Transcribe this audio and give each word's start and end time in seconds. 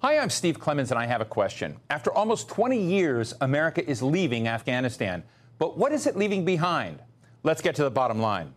Hi, 0.00 0.16
I'm 0.16 0.30
Steve 0.30 0.60
Clemons, 0.60 0.92
and 0.92 0.98
I 1.00 1.06
have 1.06 1.20
a 1.20 1.24
question. 1.24 1.74
After 1.90 2.12
almost 2.12 2.48
20 2.48 2.80
years, 2.80 3.34
America 3.40 3.84
is 3.84 4.00
leaving 4.00 4.46
Afghanistan. 4.46 5.24
But 5.58 5.76
what 5.76 5.90
is 5.90 6.06
it 6.06 6.16
leaving 6.16 6.44
behind? 6.44 7.00
Let's 7.42 7.60
get 7.60 7.74
to 7.74 7.82
the 7.82 7.90
bottom 7.90 8.20
line. 8.20 8.54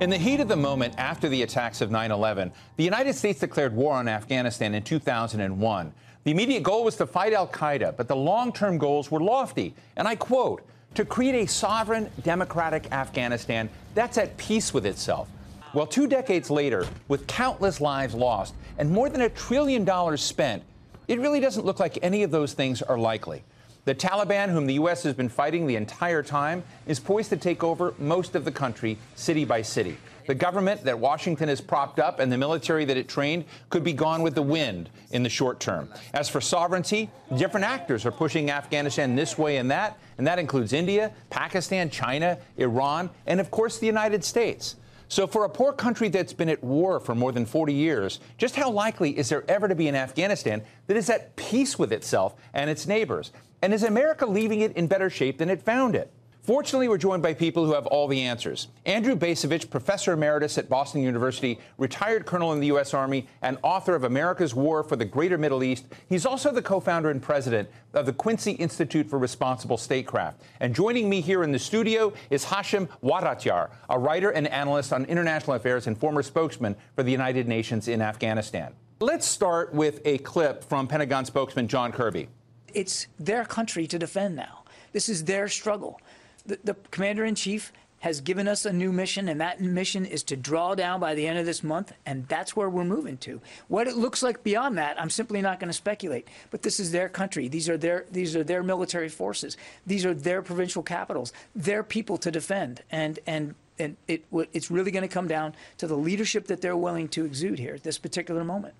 In 0.00 0.10
the 0.10 0.18
heat 0.18 0.40
of 0.40 0.48
the 0.48 0.56
moment 0.56 0.94
after 0.98 1.28
the 1.28 1.42
attacks 1.42 1.80
of 1.80 1.92
9 1.92 2.10
11, 2.10 2.50
the 2.76 2.82
United 2.82 3.14
States 3.14 3.38
declared 3.38 3.72
war 3.72 3.94
on 3.94 4.08
Afghanistan 4.08 4.74
in 4.74 4.82
2001. 4.82 5.92
The 6.24 6.30
immediate 6.32 6.64
goal 6.64 6.82
was 6.82 6.96
to 6.96 7.06
fight 7.06 7.32
al 7.32 7.46
Qaeda, 7.46 7.96
but 7.96 8.08
the 8.08 8.16
long 8.16 8.52
term 8.52 8.76
goals 8.76 9.12
were 9.12 9.20
lofty. 9.20 9.76
And 9.96 10.08
I 10.08 10.16
quote, 10.16 10.66
to 10.96 11.04
create 11.04 11.44
a 11.44 11.46
sovereign, 11.46 12.10
democratic 12.24 12.90
Afghanistan 12.90 13.70
that's 13.94 14.18
at 14.18 14.36
peace 14.36 14.74
with 14.74 14.84
itself. 14.84 15.28
Well, 15.72 15.86
two 15.86 16.08
decades 16.08 16.50
later, 16.50 16.84
with 17.06 17.28
countless 17.28 17.80
lives 17.80 18.12
lost 18.12 18.54
and 18.78 18.90
more 18.90 19.08
than 19.08 19.20
a 19.20 19.28
trillion 19.28 19.84
dollars 19.84 20.20
spent, 20.20 20.64
it 21.06 21.20
really 21.20 21.38
doesn't 21.38 21.64
look 21.64 21.78
like 21.78 21.96
any 22.02 22.24
of 22.24 22.32
those 22.32 22.54
things 22.54 22.82
are 22.82 22.98
likely. 22.98 23.44
The 23.84 23.94
Taliban, 23.94 24.50
whom 24.50 24.66
the 24.66 24.74
U.S. 24.74 25.04
has 25.04 25.14
been 25.14 25.28
fighting 25.28 25.68
the 25.68 25.76
entire 25.76 26.24
time, 26.24 26.64
is 26.86 26.98
poised 26.98 27.30
to 27.30 27.36
take 27.36 27.62
over 27.62 27.94
most 27.98 28.34
of 28.34 28.44
the 28.44 28.50
country, 28.50 28.98
city 29.14 29.44
by 29.44 29.62
city. 29.62 29.96
The 30.26 30.34
government 30.34 30.82
that 30.84 30.98
Washington 30.98 31.48
has 31.48 31.60
propped 31.60 32.00
up 32.00 32.18
and 32.18 32.32
the 32.32 32.38
military 32.38 32.84
that 32.84 32.96
it 32.96 33.08
trained 33.08 33.44
could 33.68 33.84
be 33.84 33.92
gone 33.92 34.22
with 34.22 34.34
the 34.34 34.42
wind 34.42 34.90
in 35.12 35.22
the 35.22 35.28
short 35.28 35.60
term. 35.60 35.88
As 36.14 36.28
for 36.28 36.40
sovereignty, 36.40 37.10
different 37.36 37.64
actors 37.64 38.04
are 38.04 38.12
pushing 38.12 38.50
Afghanistan 38.50 39.14
this 39.14 39.38
way 39.38 39.56
and 39.58 39.70
that, 39.70 39.98
and 40.18 40.26
that 40.26 40.38
includes 40.38 40.72
India, 40.72 41.12
Pakistan, 41.30 41.90
China, 41.90 42.38
Iran, 42.58 43.08
and 43.26 43.40
of 43.40 43.50
course 43.52 43.78
the 43.78 43.86
United 43.86 44.24
States. 44.24 44.76
So, 45.10 45.26
for 45.26 45.44
a 45.44 45.48
poor 45.48 45.72
country 45.72 46.08
that's 46.08 46.32
been 46.32 46.48
at 46.48 46.62
war 46.62 47.00
for 47.00 47.16
more 47.16 47.32
than 47.32 47.44
40 47.44 47.74
years, 47.74 48.20
just 48.38 48.54
how 48.54 48.70
likely 48.70 49.18
is 49.18 49.28
there 49.28 49.42
ever 49.48 49.66
to 49.66 49.74
be 49.74 49.88
an 49.88 49.96
Afghanistan 49.96 50.62
that 50.86 50.96
is 50.96 51.10
at 51.10 51.34
peace 51.34 51.76
with 51.76 51.92
itself 51.92 52.36
and 52.54 52.70
its 52.70 52.86
neighbors? 52.86 53.32
And 53.60 53.74
is 53.74 53.82
America 53.82 54.24
leaving 54.24 54.60
it 54.60 54.76
in 54.76 54.86
better 54.86 55.10
shape 55.10 55.38
than 55.38 55.50
it 55.50 55.62
found 55.62 55.96
it? 55.96 56.12
Fortunately, 56.50 56.88
we're 56.88 56.98
joined 56.98 57.22
by 57.22 57.32
people 57.32 57.64
who 57.64 57.74
have 57.74 57.86
all 57.86 58.08
the 58.08 58.22
answers. 58.22 58.66
Andrew 58.84 59.14
Bacevich, 59.14 59.70
professor 59.70 60.14
emeritus 60.14 60.58
at 60.58 60.68
Boston 60.68 61.00
University, 61.00 61.60
retired 61.78 62.26
colonel 62.26 62.52
in 62.52 62.58
the 62.58 62.66
U.S. 62.66 62.92
Army, 62.92 63.28
and 63.40 63.56
author 63.62 63.94
of 63.94 64.02
America's 64.02 64.52
War 64.52 64.82
for 64.82 64.96
the 64.96 65.04
Greater 65.04 65.38
Middle 65.38 65.62
East. 65.62 65.86
He's 66.08 66.26
also 66.26 66.50
the 66.50 66.60
co 66.60 66.80
founder 66.80 67.08
and 67.08 67.22
president 67.22 67.68
of 67.94 68.04
the 68.04 68.12
Quincy 68.12 68.50
Institute 68.50 69.08
for 69.08 69.16
Responsible 69.16 69.76
Statecraft. 69.76 70.42
And 70.58 70.74
joining 70.74 71.08
me 71.08 71.20
here 71.20 71.44
in 71.44 71.52
the 71.52 71.58
studio 71.60 72.12
is 72.30 72.46
Hashim 72.46 72.88
Wahdatyar, 73.00 73.70
a 73.88 73.96
writer 73.96 74.30
and 74.30 74.48
analyst 74.48 74.92
on 74.92 75.04
international 75.04 75.54
affairs 75.54 75.86
and 75.86 75.96
former 75.96 76.24
spokesman 76.24 76.74
for 76.96 77.04
the 77.04 77.12
United 77.12 77.46
Nations 77.46 77.86
in 77.86 78.02
Afghanistan. 78.02 78.72
Let's 78.98 79.24
start 79.24 79.72
with 79.72 80.00
a 80.04 80.18
clip 80.18 80.64
from 80.64 80.88
Pentagon 80.88 81.24
spokesman 81.26 81.68
John 81.68 81.92
Kirby 81.92 82.26
it's 82.74 83.06
their 83.18 83.44
country 83.44 83.86
to 83.86 83.98
defend 83.98 84.36
now. 84.36 84.64
This 84.92 85.08
is 85.08 85.24
their 85.24 85.48
struggle. 85.48 86.00
The, 86.46 86.58
the 86.64 86.74
commander 86.90 87.24
in 87.24 87.34
chief 87.34 87.72
has 88.00 88.22
given 88.22 88.48
us 88.48 88.64
a 88.64 88.72
new 88.72 88.92
mission, 88.92 89.28
and 89.28 89.40
that 89.40 89.60
mission 89.60 90.06
is 90.06 90.22
to 90.22 90.36
draw 90.36 90.74
down 90.74 90.98
by 91.00 91.14
the 91.14 91.26
end 91.26 91.38
of 91.38 91.44
this 91.44 91.62
month, 91.62 91.92
and 92.06 92.26
that's 92.28 92.56
where 92.56 92.68
we're 92.68 92.82
moving 92.82 93.18
to. 93.18 93.40
What 93.68 93.86
it 93.86 93.94
looks 93.94 94.22
like 94.22 94.42
beyond 94.42 94.78
that, 94.78 94.98
I'm 94.98 95.10
simply 95.10 95.42
not 95.42 95.60
going 95.60 95.68
to 95.68 95.74
speculate. 95.74 96.26
But 96.50 96.62
this 96.62 96.80
is 96.80 96.92
their 96.92 97.10
country. 97.10 97.46
These 97.48 97.68
are 97.68 97.76
their 97.76 98.06
these 98.10 98.34
are 98.34 98.42
their 98.42 98.62
military 98.62 99.10
forces. 99.10 99.56
These 99.86 100.06
are 100.06 100.14
their 100.14 100.40
provincial 100.40 100.82
capitals. 100.82 101.32
Their 101.54 101.82
people 101.82 102.16
to 102.18 102.30
defend, 102.30 102.82
and 102.90 103.18
and 103.26 103.54
and 103.78 103.96
it 104.08 104.24
it's 104.32 104.70
really 104.70 104.90
going 104.90 105.06
to 105.06 105.14
come 105.14 105.28
down 105.28 105.54
to 105.76 105.86
the 105.86 105.96
leadership 105.96 106.46
that 106.46 106.62
they're 106.62 106.76
willing 106.76 107.08
to 107.08 107.26
exude 107.26 107.58
here 107.58 107.74
at 107.74 107.82
this 107.82 107.98
particular 107.98 108.44
moment. 108.44 108.74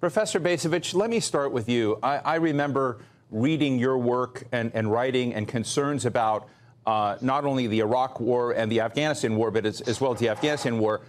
Professor 0.00 0.38
Bacevich, 0.38 0.94
let 0.94 1.08
me 1.10 1.18
start 1.18 1.50
with 1.50 1.68
you. 1.68 1.98
I, 2.02 2.18
I 2.18 2.34
remember 2.36 2.98
reading 3.30 3.78
your 3.78 3.98
work 3.98 4.44
and, 4.52 4.70
and 4.74 4.92
writing 4.92 5.34
and 5.34 5.48
concerns 5.48 6.06
about 6.06 6.48
uh, 6.88 7.18
not 7.20 7.44
only 7.44 7.66
the 7.66 7.80
Iraq 7.80 8.18
War 8.18 8.52
and 8.52 8.72
the 8.72 8.80
Afghanistan 8.80 9.36
War, 9.36 9.50
but 9.50 9.66
as, 9.66 9.82
as 9.82 10.00
well 10.00 10.14
as 10.14 10.20
the 10.20 10.30
Afghanistan 10.30 10.78
War 10.78 11.02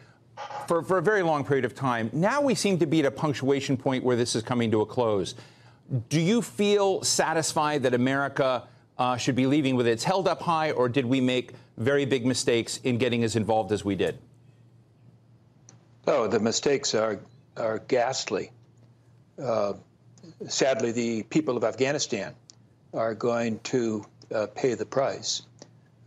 for, 0.68 0.84
for 0.84 0.98
a 0.98 1.02
very 1.02 1.24
long 1.24 1.46
period 1.46 1.64
of 1.64 1.74
time. 1.74 2.10
Now 2.12 2.42
we 2.42 2.54
seem 2.54 2.80
to 2.80 2.86
be 2.86 3.00
at 3.00 3.06
a 3.06 3.12
punctuation 3.12 3.78
point 3.78 4.04
where 4.04 4.18
this 4.18 4.36
is 4.36 4.44
coming 4.44 4.72
to 4.72 4.82
a 4.82 4.86
close. 4.86 5.36
Do 6.10 6.20
you 6.20 6.42
feel 6.42 7.02
satisfied 7.04 7.84
that 7.84 7.94
America 7.94 8.68
uh, 8.98 9.16
should 9.16 9.38
be 9.38 9.48
leaving 9.48 9.78
with 9.78 9.88
its 9.88 10.04
held 10.04 10.28
up 10.28 10.42
high, 10.42 10.72
or 10.72 10.90
did 10.90 11.06
we 11.06 11.22
make 11.22 11.54
very 11.78 12.04
big 12.04 12.26
mistakes 12.26 12.82
in 12.84 12.98
getting 12.98 13.24
as 13.24 13.38
involved 13.38 13.72
as 13.72 13.86
we 13.86 13.96
did? 13.96 14.18
Oh, 16.08 16.28
the 16.28 16.42
mistakes 16.42 16.94
are, 16.94 17.22
are 17.56 17.80
ghastly. 17.88 18.52
Uh, 19.42 19.74
sadly, 20.46 20.92
the 20.92 21.24
people 21.24 21.56
of 21.56 21.64
Afghanistan 21.64 22.36
are 22.94 23.16
going 23.16 23.60
to 23.60 24.04
uh, 24.36 24.48
pay 24.54 24.74
the 24.74 24.86
price. 24.86 25.44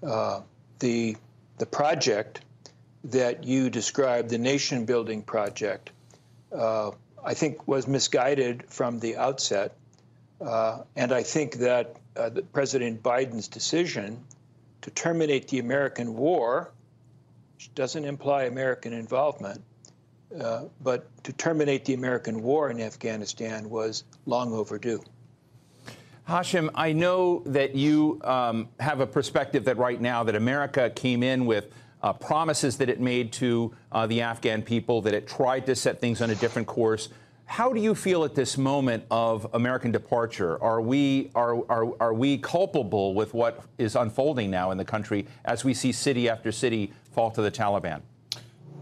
Uh, 0.02 0.40
the, 0.78 1.16
the 1.58 1.66
project 1.66 2.40
that 3.04 3.44
you 3.44 3.70
described, 3.70 4.30
the 4.30 4.38
nation 4.38 4.84
building 4.84 5.22
project, 5.22 5.90
uh, 6.56 6.90
I 7.24 7.34
think 7.34 7.68
was 7.68 7.86
misguided 7.86 8.64
from 8.68 8.98
the 8.98 9.16
outset. 9.16 9.76
Uh, 10.40 10.82
and 10.96 11.12
I 11.12 11.22
think 11.22 11.56
that 11.56 11.96
President 12.52 13.02
Biden's 13.02 13.48
decision 13.48 14.22
to 14.82 14.90
terminate 14.90 15.48
the 15.48 15.60
American 15.60 16.14
war, 16.14 16.72
which 17.54 17.74
doesn't 17.74 18.04
imply 18.04 18.44
American 18.44 18.92
involvement, 18.92 19.62
uh, 20.38 20.64
but 20.82 21.06
to 21.24 21.32
terminate 21.32 21.84
the 21.84 21.94
American 21.94 22.42
war 22.42 22.70
in 22.70 22.80
Afghanistan 22.80 23.70
was 23.70 24.04
long 24.26 24.52
overdue. 24.52 25.02
Hashim, 26.28 26.70
I 26.76 26.92
know 26.92 27.42
that 27.46 27.74
you 27.74 28.20
um, 28.22 28.68
have 28.78 29.00
a 29.00 29.06
perspective 29.06 29.64
that 29.64 29.76
right 29.76 30.00
now 30.00 30.22
that 30.22 30.36
America 30.36 30.88
came 30.90 31.22
in 31.22 31.46
with 31.46 31.72
uh, 32.02 32.12
promises 32.12 32.76
that 32.78 32.88
it 32.88 33.00
made 33.00 33.32
to 33.32 33.74
uh, 33.90 34.06
the 34.06 34.22
Afghan 34.22 34.62
people, 34.62 35.02
that 35.02 35.14
it 35.14 35.26
tried 35.26 35.66
to 35.66 35.74
set 35.74 36.00
things 36.00 36.22
on 36.22 36.30
a 36.30 36.34
different 36.36 36.68
course. 36.68 37.08
How 37.44 37.72
do 37.72 37.80
you 37.80 37.94
feel 37.94 38.24
at 38.24 38.34
this 38.34 38.56
moment 38.56 39.04
of 39.10 39.48
American 39.52 39.90
departure? 39.90 40.62
Are 40.62 40.80
we 40.80 41.30
are, 41.34 41.56
are, 41.70 41.92
are 42.00 42.14
we 42.14 42.38
culpable 42.38 43.14
with 43.14 43.34
what 43.34 43.62
is 43.76 43.96
unfolding 43.96 44.50
now 44.50 44.70
in 44.70 44.78
the 44.78 44.84
country 44.84 45.26
as 45.44 45.64
we 45.64 45.74
see 45.74 45.92
city 45.92 46.28
after 46.28 46.52
city 46.52 46.92
fall 47.12 47.30
to 47.32 47.42
the 47.42 47.50
Taliban? 47.50 48.00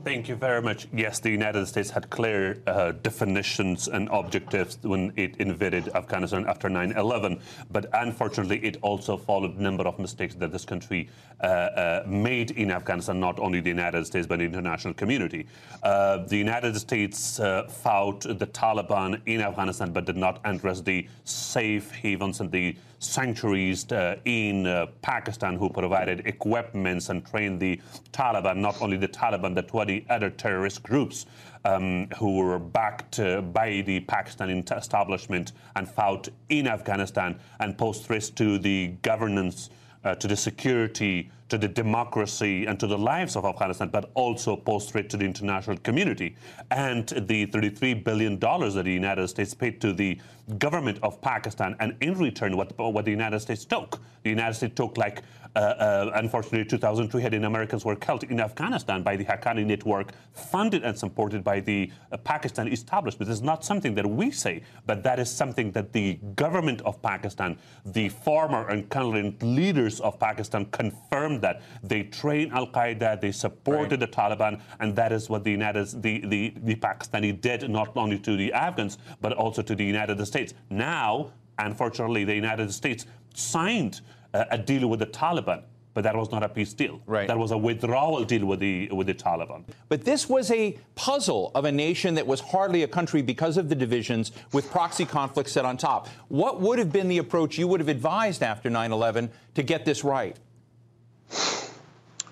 Thank 0.03 0.31
you 0.31 0.35
very 0.35 0.63
much. 0.63 0.89
Yes, 0.95 1.21
the 1.21 1.29
United 1.29 1.67
States 1.67 1.91
had 1.91 2.09
clear 2.09 2.63
uh, 2.67 2.93
definitions 3.03 3.87
and 3.87 4.09
objectives 4.11 4.79
when 4.81 5.13
it 5.15 5.37
invaded 5.37 5.91
Afghanistan 5.95 6.47
after 6.49 6.71
9 6.71 6.93
11. 6.93 7.39
But 7.71 7.87
unfortunately, 7.93 8.65
it 8.65 8.79
also 8.81 9.19
followed 9.19 9.59
a 9.59 9.63
number 9.63 9.87
of 9.87 9.99
mistakes 9.99 10.35
that 10.37 10.53
this 10.53 10.65
country 10.65 11.11
uh, 11.43 11.47
uh, 11.47 12.05
made 12.07 12.53
in 12.53 12.71
Afghanistan, 12.71 13.21
not 13.21 13.39
only 13.39 13.61
the 13.61 13.69
United 13.69 14.07
States, 14.07 14.27
but 14.27 14.39
the 14.39 14.47
international 14.47 14.95
community. 14.95 15.47
Uh, 15.83 16.25
the 16.25 16.37
United 16.37 16.77
States 16.79 17.39
uh, 17.39 17.65
fought 17.69 18.23
the 18.23 18.47
Taliban 18.47 19.21
in 19.27 19.43
Afghanistan, 19.43 19.93
but 19.93 20.07
did 20.07 20.17
not 20.17 20.41
address 20.45 20.81
the 20.81 21.07
safe 21.25 21.91
havens 21.91 22.41
and 22.41 22.51
the 22.51 22.75
sanctuaries 23.01 23.91
uh, 23.93 24.17
in 24.27 24.67
uh, 24.67 24.87
Pakistan 25.03 25.57
who 25.57 25.69
provided 25.71 26.27
equipments 26.27 27.09
and 27.09 27.27
trained 27.27 27.59
the 27.59 27.81
Taliban, 28.13 28.59
not 28.59 28.81
only 28.81 28.97
the 28.97 29.09
Taliban, 29.09 29.55
but 29.55 29.67
20 29.67 30.07
other 30.11 30.31
terrorist 30.31 30.83
groups 30.83 31.27
um, 31.65 32.09
who 32.19 32.37
were 32.37 32.59
backed 32.59 33.19
uh, 33.19 33.41
by 33.41 33.81
the 33.87 34.01
Pakistani 34.01 34.77
establishment 34.77 35.53
and 35.77 35.89
fought 35.89 36.29
in 36.51 36.69
Afghanistan 36.69 37.39
and 37.59 37.77
posed 37.77 38.05
threats 38.05 38.31
to 38.31 38.59
the 38.59 38.89
governance, 39.03 39.71
uh, 40.05 40.15
to 40.15 40.29
the 40.29 40.37
security 40.37 41.31
to 41.51 41.59
the 41.59 41.69
democracy 41.69 42.65
and 42.65 42.81
to 42.81 42.87
the 42.87 42.97
lives 42.97 43.37
of 43.37 43.45
Afghanistan, 43.45 43.89
but 43.89 44.11
also 44.15 44.57
pose 44.57 44.89
threat 44.91 45.11
to 45.11 45.17
the 45.17 45.25
international 45.25 45.77
community. 45.79 46.37
And 46.71 47.09
the 47.09 47.47
$33 47.49 48.03
billion 48.03 48.39
that 48.39 48.83
the 48.85 48.93
United 48.93 49.29
States 49.29 49.53
paid 49.53 49.81
to 49.81 49.93
the 49.93 50.19
government 50.59 50.99
of 51.03 51.21
Pakistan, 51.21 51.77
and 51.81 51.97
in 52.01 52.15
return, 52.15 52.57
what, 52.57 52.77
what 52.79 53.05
the 53.05 53.11
United 53.11 53.41
States 53.41 53.65
took. 53.65 54.01
The 54.23 54.31
United 54.31 54.55
States 54.55 54.75
took 54.75 54.97
like 54.97 55.23
uh, 55.57 55.59
uh, 55.59 56.11
unfortunately, 56.15 56.65
2,300 56.65 57.43
Americans 57.43 57.85
were 57.85 57.97
killed 57.97 58.25
in 58.25 58.41
Afghanistan 58.41 59.03
by 59.03 59.17
the 59.17 59.25
Haqqani 59.25 59.67
network, 59.67 60.13
funded 60.33 60.85
and 60.85 60.97
supported 60.97 61.43
by 61.43 61.61
the 61.61 61.91
uh, 62.13 62.17
Pakistan 62.19 62.69
establishment. 62.69 63.29
This 63.29 63.39
is 63.39 63.43
not 63.43 63.65
something 63.65 63.95
that 63.95 64.07
we 64.07 64.31
say, 64.31 64.63
but 64.87 65.03
that 65.03 65.19
is 65.19 65.31
something 65.31 65.73
that 65.73 65.93
the 65.93 66.15
government 66.37 66.83
of 66.83 67.03
Pakistan, 67.03 67.59
the 67.85 68.09
former 68.09 68.69
and 68.69 68.89
current 68.89 69.43
leaders 69.43 70.01
of 70.01 70.19
Pakistan 70.19 70.67
confirmed 70.67 71.43
that. 71.43 71.63
They 71.83 72.05
trained 72.05 72.53
Al 72.53 72.69
Qaeda, 72.69 73.21
they 73.21 73.33
supported 73.33 74.01
right. 74.01 74.01
the 74.01 74.07
Taliban, 74.07 74.61
and 74.79 74.95
that 74.97 75.13
is 75.13 75.29
what 75.29 75.45
the, 75.45 75.51
United, 75.51 76.03
the, 76.03 76.25
the, 76.27 76.55
the 76.63 76.77
Pakistani 76.77 77.39
did, 77.41 77.69
not 77.69 77.97
only 77.97 78.19
to 78.21 78.37
the 78.37 78.53
Afghans, 78.53 78.99
but 79.21 79.33
also 79.33 79.63
to 79.63 79.75
the 79.75 79.85
United 79.85 80.25
States. 80.27 80.55
Now, 80.71 81.33
unfortunately, 81.59 82.25
the 82.25 82.35
United 82.35 82.73
States 82.73 83.07
signed 83.35 84.01
a 84.35 84.59
deal 84.59 84.89
with 84.89 85.01
the 85.01 85.07
Taliban. 85.07 85.63
but 85.93 86.05
that 86.05 86.15
was 86.15 86.31
not 86.31 86.43
a 86.45 86.49
peace 86.49 86.73
deal. 86.73 87.01
Right. 87.05 87.27
That 87.27 87.37
was 87.39 87.51
a 87.51 87.59
withdrawal 87.59 88.23
deal 88.25 88.47
with 88.47 88.61
the 88.61 88.89
with 88.93 89.09
the 89.09 89.15
Taliban. 89.15 89.65
But 89.89 90.05
this 90.05 90.29
was 90.29 90.51
a 90.53 90.79
puzzle 90.95 91.51
of 91.55 91.65
a 91.65 91.73
nation 91.73 92.15
that 92.15 92.27
was 92.27 92.41
hardly 92.41 92.85
a 92.85 92.89
country 92.89 93.23
because 93.23 93.57
of 93.57 93.69
the 93.69 93.75
divisions 93.75 94.31
with 94.53 94.71
proxy 94.71 95.05
conflicts 95.05 95.53
set 95.53 95.65
on 95.65 95.77
top. 95.77 96.09
What 96.29 96.61
would 96.61 96.79
have 96.79 96.93
been 96.93 97.09
the 97.09 97.19
approach 97.19 97.59
you 97.59 97.67
would 97.67 97.81
have 97.81 97.89
advised 97.89 98.43
after 98.43 98.71
9 98.71 98.93
11 98.93 99.31
to 99.57 99.63
get 99.65 99.85
this 99.85 100.05
right? 100.05 100.37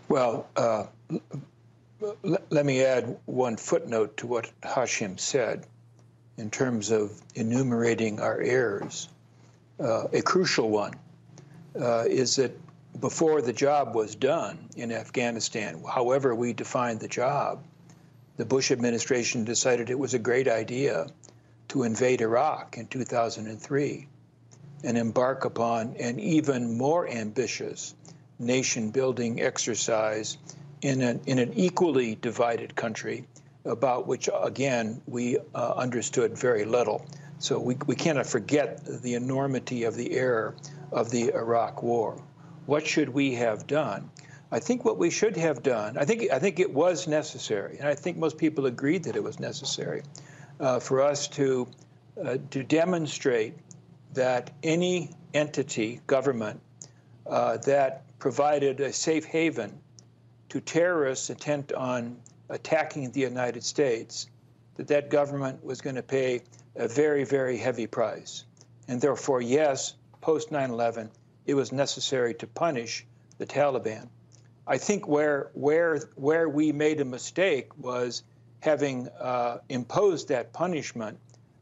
Well, 0.08 0.48
uh, 0.56 0.86
l- 2.00 2.38
let 2.50 2.64
me 2.64 2.82
add 2.84 3.18
one 3.26 3.56
footnote 3.56 4.16
to 4.18 4.26
what 4.26 4.50
Hashim 4.62 5.18
said 5.18 5.66
in 6.36 6.50
terms 6.50 6.90
of 6.90 7.20
enumerating 7.34 8.20
our 8.20 8.40
errors. 8.40 9.08
Uh, 9.80 10.04
a 10.12 10.22
crucial 10.22 10.70
one 10.70 10.94
uh, 11.80 12.04
is 12.06 12.36
that 12.36 12.52
before 13.00 13.42
the 13.42 13.52
job 13.52 13.94
was 13.94 14.14
done 14.14 14.58
in 14.76 14.92
Afghanistan, 14.92 15.82
however 15.88 16.34
we 16.34 16.52
defined 16.52 17.00
the 17.00 17.08
job, 17.08 17.62
the 18.36 18.44
Bush 18.44 18.70
administration 18.70 19.44
decided 19.44 19.90
it 19.90 19.98
was 19.98 20.14
a 20.14 20.18
great 20.18 20.48
idea 20.48 21.06
to 21.68 21.82
invade 21.82 22.20
Iraq 22.20 22.78
in 22.78 22.86
2003 22.86 24.08
and 24.84 24.96
embark 24.96 25.44
upon 25.44 25.94
an 25.98 26.18
even 26.18 26.76
more 26.78 27.08
ambitious 27.08 27.94
nation 28.38 28.90
building 28.90 29.42
exercise 29.42 30.38
in 30.82 31.02
an, 31.02 31.20
in 31.26 31.38
an 31.38 31.52
equally 31.54 32.14
divided 32.14 32.74
country 32.74 33.26
about 33.64 34.06
which, 34.06 34.28
again, 34.42 35.00
we 35.06 35.36
uh, 35.54 35.72
understood 35.76 36.38
very 36.38 36.64
little. 36.64 37.04
So 37.40 37.58
we, 37.58 37.76
we 37.86 37.96
cannot 37.96 38.26
forget 38.26 38.84
the 38.84 39.14
enormity 39.14 39.84
of 39.84 39.94
the 39.94 40.12
error 40.12 40.54
of 40.92 41.10
the 41.10 41.32
Iraq 41.34 41.82
War. 41.82 42.22
What 42.66 42.86
should 42.86 43.08
we 43.08 43.34
have 43.34 43.66
done? 43.66 44.10
I 44.50 44.60
think 44.60 44.84
what 44.84 44.96
we 44.96 45.10
should 45.10 45.36
have 45.36 45.62
done, 45.62 45.98
I 45.98 46.04
think, 46.04 46.30
I 46.32 46.38
think 46.38 46.58
it 46.58 46.72
was 46.72 47.06
necessary, 47.06 47.76
and 47.78 47.86
I 47.86 47.94
think 47.94 48.16
most 48.16 48.38
people 48.38 48.66
agreed 48.66 49.04
that 49.04 49.16
it 49.16 49.22
was 49.22 49.38
necessary 49.38 50.02
uh, 50.58 50.80
for 50.80 51.02
us 51.02 51.28
to, 51.28 51.68
uh, 52.22 52.38
to 52.50 52.62
demonstrate 52.62 53.54
that 54.14 54.50
any 54.62 55.10
entity, 55.34 56.00
government, 56.06 56.60
uh, 57.26 57.58
that 57.58 58.18
provided 58.18 58.80
a 58.80 58.92
safe 58.92 59.26
haven 59.26 59.78
to 60.48 60.60
terrorists 60.60 61.28
intent 61.28 61.72
on 61.72 62.16
attacking 62.48 63.10
the 63.10 63.20
United 63.20 63.62
States, 63.62 64.30
that 64.76 64.88
that 64.88 65.10
government 65.10 65.62
was 65.62 65.82
going 65.82 65.96
to 65.96 66.02
pay 66.02 66.40
a 66.74 66.88
very, 66.88 67.24
very 67.24 67.58
heavy 67.58 67.86
price. 67.86 68.44
And 68.88 68.98
therefore, 68.98 69.42
yes, 69.42 69.94
post 70.20 70.50
9 70.50 70.70
11, 70.70 71.10
it 71.46 71.54
was 71.54 71.72
necessary 71.72 72.34
to 72.34 72.46
punish 72.46 73.06
the 73.38 73.46
Taliban. 73.46 74.08
I 74.66 74.78
think 74.78 75.08
where, 75.08 75.50
where, 75.54 75.98
where 76.16 76.48
we 76.48 76.72
made 76.72 77.00
a 77.00 77.04
mistake 77.04 77.76
was 77.78 78.22
having 78.60 79.08
uh, 79.20 79.58
imposed 79.68 80.28
that 80.28 80.52
punishment, 80.52 81.18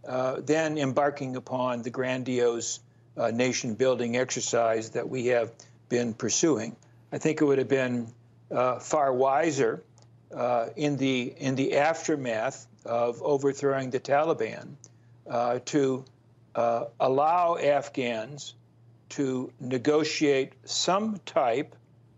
uh, 0.06 0.41
then 0.41 0.79
embarking 0.79 1.37
upon 1.37 1.82
the 1.82 1.91
grandiose 1.91 2.81
uh, 3.17 3.31
nation 3.31 3.75
building 3.75 4.17
exercise 4.17 4.91
that 4.91 5.09
we 5.09 5.26
have 5.26 5.52
been 5.88 6.14
pursuing. 6.14 6.75
I 7.12 7.19
think 7.19 7.41
it 7.41 7.44
would 7.44 7.59
have 7.59 7.69
been 7.69 8.09
uh, 8.50 8.81
far 8.81 9.12
wiser 9.12 9.82
uh, 10.35 10.69
in, 10.76 10.97
the, 10.97 11.32
in 11.38 11.55
the 11.55 11.76
aftermath 11.76 12.67
of 12.85 13.23
overthrowing 13.23 13.91
the 13.91 14.00
Taliban 14.00 14.75
uh, 16.56 16.87
allow 16.99 17.56
Afghans 17.56 18.55
to 19.11 19.53
negotiate 19.61 20.55
some 20.64 21.20
type 21.26 21.76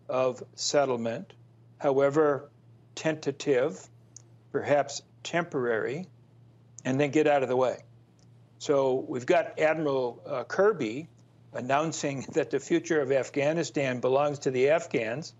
of 0.08 0.42
settlement, 0.54 1.34
however 1.78 2.48
tentative, 2.94 3.86
perhaps 4.52 5.02
temporary, 5.22 6.06
and 6.84 6.98
then 6.98 7.10
get 7.10 7.26
out 7.26 7.42
of 7.42 7.48
the 7.48 7.56
way. 7.56 7.82
So 8.60 9.04
we've 9.08 9.26
got 9.26 9.58
Admiral 9.58 10.22
uh, 10.24 10.44
Kirby 10.44 11.08
announcing 11.52 12.24
that 12.32 12.50
the 12.50 12.60
future 12.60 13.00
of 13.00 13.12
Afghanistan 13.12 14.00
belongs 14.00 14.40
to 14.40 14.50
the 14.50 14.70
Afghans. 14.70 15.34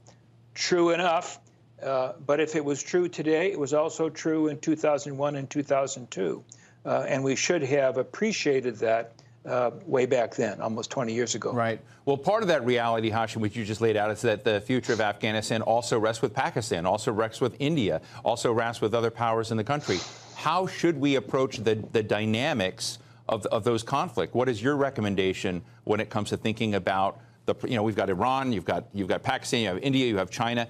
True 0.55 0.91
enough, 0.91 1.39
uh, 1.83 2.13
but 2.27 2.41
if 2.41 2.57
it 2.57 2.65
was 2.65 2.83
true 2.83 3.09
today, 3.09 3.53
it 3.53 3.59
was 3.59 3.73
also 3.73 4.09
true 4.09 4.49
in 4.49 4.59
2001 4.59 5.37
and 5.37 5.49
2002. 5.49 6.45
Uh, 6.85 7.05
and 7.09 7.23
we 7.23 7.37
should 7.37 7.63
have 7.63 7.99
appreciated 7.99 8.77
that 8.77 9.13
uh, 9.47 9.71
way 9.87 10.07
back 10.07 10.35
then, 10.35 10.61
almost 10.61 10.91
20 10.91 11.13
years 11.13 11.35
ago. 11.35 11.53
Right. 11.53 11.81
Well, 12.05 12.17
part 12.17 12.43
of 12.43 12.49
that 12.49 12.65
reality, 12.65 13.11
Hashim, 13.11 13.39
which 13.39 13.57
you 13.57 13.65
just 13.65 13.81
laid 13.81 13.97
out, 13.97 14.11
is 14.11 14.21
that 14.23 14.45
the 14.45 14.61
future 14.61 14.93
of 14.93 15.01
Afghanistan 15.01 15.63
also 15.63 15.99
rests 15.99 16.23
with 16.23 16.35
Pakistan, 16.35 16.87
also 16.87 17.13
rests 17.13 17.41
with 17.41 17.57
India, 17.59 18.01
also 18.25 18.53
rests 18.53 18.81
with 18.81 18.95
other 18.95 19.11
powers 19.11 19.51
in 19.51 19.57
the 19.57 19.65
country. 19.65 19.99
How 20.35 20.67
should 20.67 20.99
we 20.99 21.17
approach 21.17 21.59
the, 21.59 21.77
the 21.93 22.03
dynamics 22.03 22.99
of, 23.29 23.47
of 23.47 23.65
those 23.65 23.83
conflict? 23.83 24.35
What 24.35 24.49
is 24.49 24.63
your 24.63 24.77
recommendation 24.77 25.63
when 25.85 26.01
it 26.01 26.11
comes 26.11 26.31
to 26.31 26.37
thinking 26.37 26.75
about 26.75 27.21
the, 27.47 27.55
you 27.67 27.77
know, 27.77 27.83
we've 27.83 27.97
got 27.97 28.11
Iran, 28.11 28.53
you've 28.53 28.67
got, 28.67 28.85
you've 28.93 29.09
got 29.09 29.23
Pakistan, 29.23 29.61
you 29.61 29.69
have 29.69 29.79
India, 29.79 30.07
you 30.07 30.19
have 30.19 30.31
China 30.31 30.69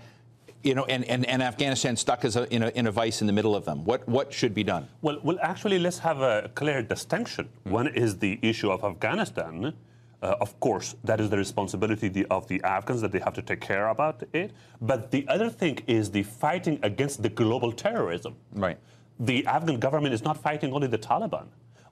you 0.63 0.75
know, 0.75 0.85
and, 0.87 1.05
and, 1.05 1.25
and 1.27 1.43
Afghanistan 1.43 1.97
stuck 1.97 2.25
as 2.25 2.37
a, 2.37 2.53
in, 2.53 2.63
a, 2.63 2.69
in 2.71 2.87
a 2.87 2.91
vice 2.93 3.21
in 3.21 3.27
the 3.27 3.33
middle 3.33 3.55
of 3.55 3.65
them. 3.65 3.85
What, 3.85 4.09
what 4.09 4.33
should 4.33 4.55
be 4.55 4.65
done? 4.65 4.89
Well, 5.03 5.19
well, 5.23 5.39
actually, 5.41 5.79
let's 5.79 5.99
have 6.01 6.21
a 6.21 6.51
clear 6.55 6.83
distinction. 6.83 7.47
Mm-hmm. 7.47 7.71
One 7.71 7.87
is 7.89 8.19
the 8.19 8.39
issue 8.43 8.71
of 8.71 8.85
Afghanistan. 8.85 9.73
Uh, 10.21 10.35
of 10.41 10.59
course, 10.59 10.97
that 11.05 11.21
is 11.21 11.31
the 11.31 11.37
responsibility 11.37 12.27
of 12.27 12.49
the 12.49 12.61
Afghans 12.65 13.01
that 13.03 13.13
they 13.13 13.21
have 13.21 13.35
to 13.35 13.43
take 13.43 13.61
care 13.61 13.89
about 13.89 14.25
it. 14.33 14.51
But 14.81 15.13
the 15.13 15.27
other 15.29 15.49
thing 15.49 15.79
is 15.87 16.11
the 16.11 16.25
fighting 16.25 16.81
against 16.83 17.23
the 17.23 17.29
global 17.29 17.71
terrorism. 17.71 18.35
Right. 18.53 18.79
The 19.21 19.47
Afghan 19.47 19.79
government 19.79 20.15
is 20.15 20.23
not 20.23 20.37
fighting 20.37 20.73
only 20.73 20.89
the 20.89 20.99
Taliban. 20.99 21.47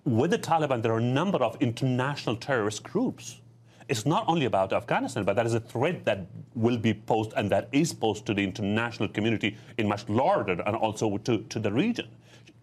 With 0.05 0.33
the 0.33 0.39
Taliban, 0.39 0.83
there 0.83 0.93
are 0.93 0.99
a 0.99 1.13
number 1.21 1.39
of 1.39 1.57
international 1.61 2.37
terrorist 2.37 2.83
groups 2.83 3.41
it's 3.89 4.05
not 4.05 4.25
only 4.29 4.47
about 4.47 4.73
Afghanistan, 4.73 5.25
but 5.25 5.37
that 5.37 5.47
is 5.47 5.55
a 5.55 5.61
threat 5.61 6.05
that 6.05 6.27
will 6.55 6.77
be 6.77 6.93
posed 6.95 7.33
and 7.37 7.51
that 7.51 7.69
is 7.73 7.93
posed 7.93 8.27
to 8.27 8.35
the 8.35 8.43
international 8.43 9.09
community 9.09 9.57
in 9.79 9.87
much 9.89 10.09
larger 10.09 10.61
and 10.67 10.77
also 10.77 11.17
to, 11.19 11.39
to 11.43 11.59
the 11.59 11.73
region. 11.73 12.09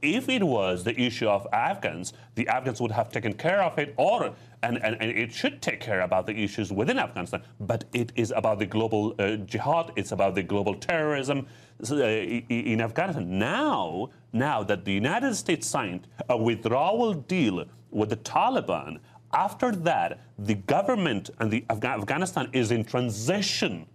If 0.01 0.27
it 0.27 0.43
was 0.43 0.83
the 0.83 0.99
issue 0.99 1.29
of 1.29 1.47
Afghans, 1.53 2.11
the 2.35 2.45
Afghans 2.49 2.81
would 2.81 2.91
have 2.91 3.09
taken 3.09 3.31
care 3.33 3.63
of 3.63 3.79
it, 3.79 3.93
or 3.95 4.35
and, 4.61 4.83
and, 4.83 4.97
and 5.01 5.11
it 5.11 5.31
should 5.31 5.61
take 5.61 5.79
care 5.79 6.01
about 6.01 6.27
the 6.27 6.33
issues 6.43 6.73
within 6.73 6.99
Afghanistan. 6.99 7.41
But 7.61 7.85
it 7.93 8.11
is 8.17 8.31
about 8.31 8.59
the 8.59 8.65
global 8.65 9.15
uh, 9.17 9.37
jihad. 9.37 9.93
It's 9.95 10.11
about 10.11 10.35
the 10.35 10.43
global 10.43 10.75
terrorism 10.75 11.47
uh, 11.89 11.95
in 11.95 12.81
Afghanistan. 12.81 13.39
Now, 13.39 14.09
now 14.33 14.61
that 14.63 14.83
the 14.83 14.91
United 14.91 15.35
States 15.35 15.67
signed 15.67 16.07
a 16.27 16.35
withdrawal 16.35 17.13
deal 17.13 17.63
with 17.89 18.09
the 18.09 18.17
Taliban, 18.17 18.99
after 19.33 19.71
that, 19.71 20.19
the 20.37 20.55
government 20.55 21.29
and 21.39 21.51
the 21.51 21.61
Afga- 21.69 21.99
Afghanistan 21.99 22.49
is 22.53 22.71
in 22.71 22.83
transition 22.85 23.85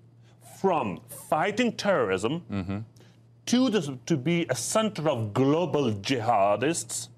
from 0.61 1.01
fighting 1.29 1.73
terrorism 1.73 2.43
mm-hmm. 2.51 2.79
to, 3.47 3.71
the, 3.71 3.99
to 4.07 4.17
be 4.17 4.47
a 4.51 4.55
center 4.55 5.09
of 5.09 5.33
global 5.33 5.93
jihadists 5.93 7.09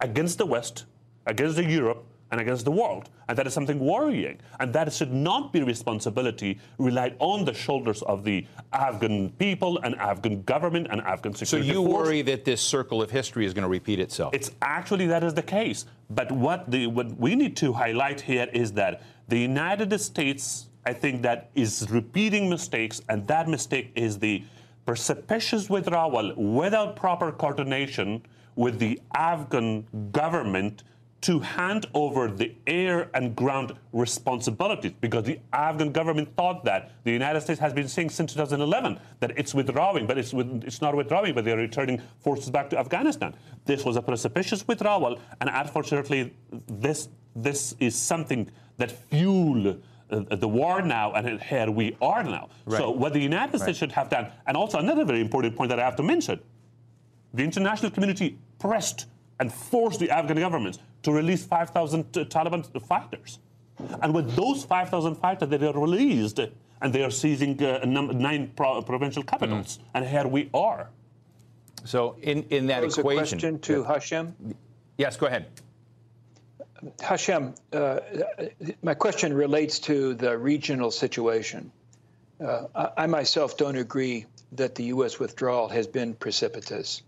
against 0.00 0.38
the 0.38 0.46
West, 0.46 0.84
against 1.26 1.56
the 1.56 1.64
Europe, 1.64 2.04
and 2.30 2.40
against 2.40 2.64
the 2.64 2.70
world. 2.70 3.08
And 3.28 3.38
that 3.38 3.46
is 3.46 3.54
something 3.54 3.78
worrying. 3.78 4.38
And 4.60 4.72
that 4.72 4.92
should 4.92 5.12
not 5.12 5.52
be 5.52 5.62
responsibility 5.62 6.58
relied 6.78 7.16
on 7.18 7.44
the 7.44 7.54
shoulders 7.54 8.02
of 8.02 8.24
the 8.24 8.46
Afghan 8.72 9.30
people 9.32 9.78
and 9.78 9.94
Afghan 9.96 10.42
government 10.42 10.88
and 10.90 11.00
Afghan 11.02 11.34
security 11.34 11.68
So 11.68 11.72
you 11.72 11.86
force. 11.86 12.06
worry 12.06 12.22
that 12.22 12.44
this 12.44 12.60
circle 12.60 13.02
of 13.02 13.10
history 13.10 13.46
is 13.46 13.54
going 13.54 13.62
to 13.62 13.68
repeat 13.68 13.98
itself? 13.98 14.34
It's 14.34 14.50
actually 14.62 15.06
that 15.06 15.24
is 15.24 15.34
the 15.34 15.42
case. 15.42 15.86
But 16.10 16.30
what, 16.32 16.70
the, 16.70 16.86
what 16.86 17.16
we 17.18 17.34
need 17.34 17.56
to 17.58 17.72
highlight 17.72 18.20
here 18.20 18.48
is 18.52 18.72
that 18.72 19.02
the 19.28 19.38
United 19.38 19.98
States, 20.00 20.68
I 20.86 20.92
think, 20.92 21.22
that 21.22 21.50
is 21.54 21.86
repeating 21.90 22.48
mistakes, 22.48 23.02
and 23.08 23.26
that 23.28 23.48
mistake 23.48 23.92
is 23.94 24.18
the 24.18 24.42
precipitous 24.86 25.68
withdrawal 25.68 26.34
without 26.34 26.96
proper 26.96 27.30
coordination 27.30 28.22
with 28.56 28.78
the 28.78 28.98
Afghan 29.14 29.86
government 30.12 30.82
to 31.20 31.40
hand 31.40 31.86
over 31.94 32.30
the 32.30 32.54
air 32.66 33.10
and 33.14 33.34
ground 33.34 33.74
responsibilities 33.92 34.92
because 35.00 35.24
the 35.24 35.40
Afghan 35.52 35.90
government 35.90 36.34
thought 36.36 36.64
that 36.64 36.92
the 37.02 37.10
United 37.10 37.40
States 37.40 37.58
has 37.58 37.72
been 37.72 37.88
saying 37.88 38.10
since 38.10 38.32
2011 38.32 39.00
that 39.18 39.32
it's 39.36 39.52
withdrawing, 39.52 40.06
but 40.06 40.16
it's, 40.16 40.32
with, 40.32 40.62
it's 40.64 40.80
not 40.80 40.94
withdrawing, 40.94 41.34
but 41.34 41.44
they're 41.44 41.56
returning 41.56 42.00
forces 42.20 42.50
back 42.50 42.70
to 42.70 42.78
Afghanistan. 42.78 43.34
This 43.64 43.84
was 43.84 43.96
a 43.96 44.02
precipitous 44.02 44.66
withdrawal, 44.66 45.18
and 45.40 45.50
unfortunately, 45.52 46.34
this 46.66 47.08
this 47.36 47.74
is 47.78 47.94
something 47.94 48.50
that 48.78 48.90
fuel 48.90 49.76
uh, 50.10 50.36
the 50.36 50.48
war 50.48 50.82
now, 50.82 51.12
and 51.12 51.40
here 51.40 51.70
we 51.70 51.96
are 52.00 52.22
now. 52.22 52.48
Right. 52.64 52.78
So 52.78 52.90
what 52.90 53.12
the 53.12 53.20
United 53.20 53.58
States 53.58 53.66
right. 53.66 53.76
should 53.76 53.92
have 53.92 54.08
done, 54.08 54.32
and 54.46 54.56
also 54.56 54.78
another 54.78 55.04
very 55.04 55.20
important 55.20 55.54
point 55.54 55.68
that 55.68 55.78
I 55.78 55.84
have 55.84 55.96
to 55.96 56.02
mention, 56.02 56.40
the 57.34 57.44
international 57.44 57.90
community 57.90 58.38
pressed 58.58 59.06
and 59.40 59.52
forced 59.52 60.00
the 60.00 60.10
Afghan 60.10 60.38
government 60.38 60.78
to 61.02 61.12
release 61.12 61.44
5,000 61.44 62.12
Taliban 62.12 62.64
fighters. 62.82 63.38
And 64.02 64.14
with 64.14 64.34
those 64.34 64.64
5,000 64.64 65.14
fighters 65.16 65.48
that 65.48 65.62
are 65.62 65.78
released, 65.78 66.40
and 66.80 66.92
they 66.92 67.02
are 67.02 67.10
seizing 67.10 67.62
uh, 67.62 67.84
nine 67.84 68.52
pro- 68.54 68.82
provincial 68.82 69.22
capitals. 69.22 69.78
Mm. 69.78 69.82
And 69.94 70.06
here 70.06 70.26
we 70.26 70.50
are. 70.54 70.88
So, 71.84 72.16
in, 72.22 72.44
in 72.50 72.66
that 72.66 72.84
equation. 72.84 73.00
a 73.00 73.14
question 73.14 73.58
to 73.60 73.80
yeah. 73.80 73.94
Hashim? 73.94 74.32
Yes, 74.96 75.16
go 75.16 75.26
ahead. 75.26 75.46
Hashim, 76.98 77.56
uh, 77.72 78.00
my 78.82 78.94
question 78.94 79.32
relates 79.32 79.78
to 79.80 80.14
the 80.14 80.36
regional 80.36 80.90
situation. 80.90 81.72
Uh, 82.40 82.64
I, 82.74 82.90
I, 83.04 83.06
myself 83.06 83.56
don't 83.56 83.76
agree 83.76 84.26
that 84.52 84.76
the 84.76 84.84
U.S. 84.84 85.18
withdrawal 85.18 85.68
has 85.68 85.88
been 85.88 86.14
precipitous. 86.14 87.02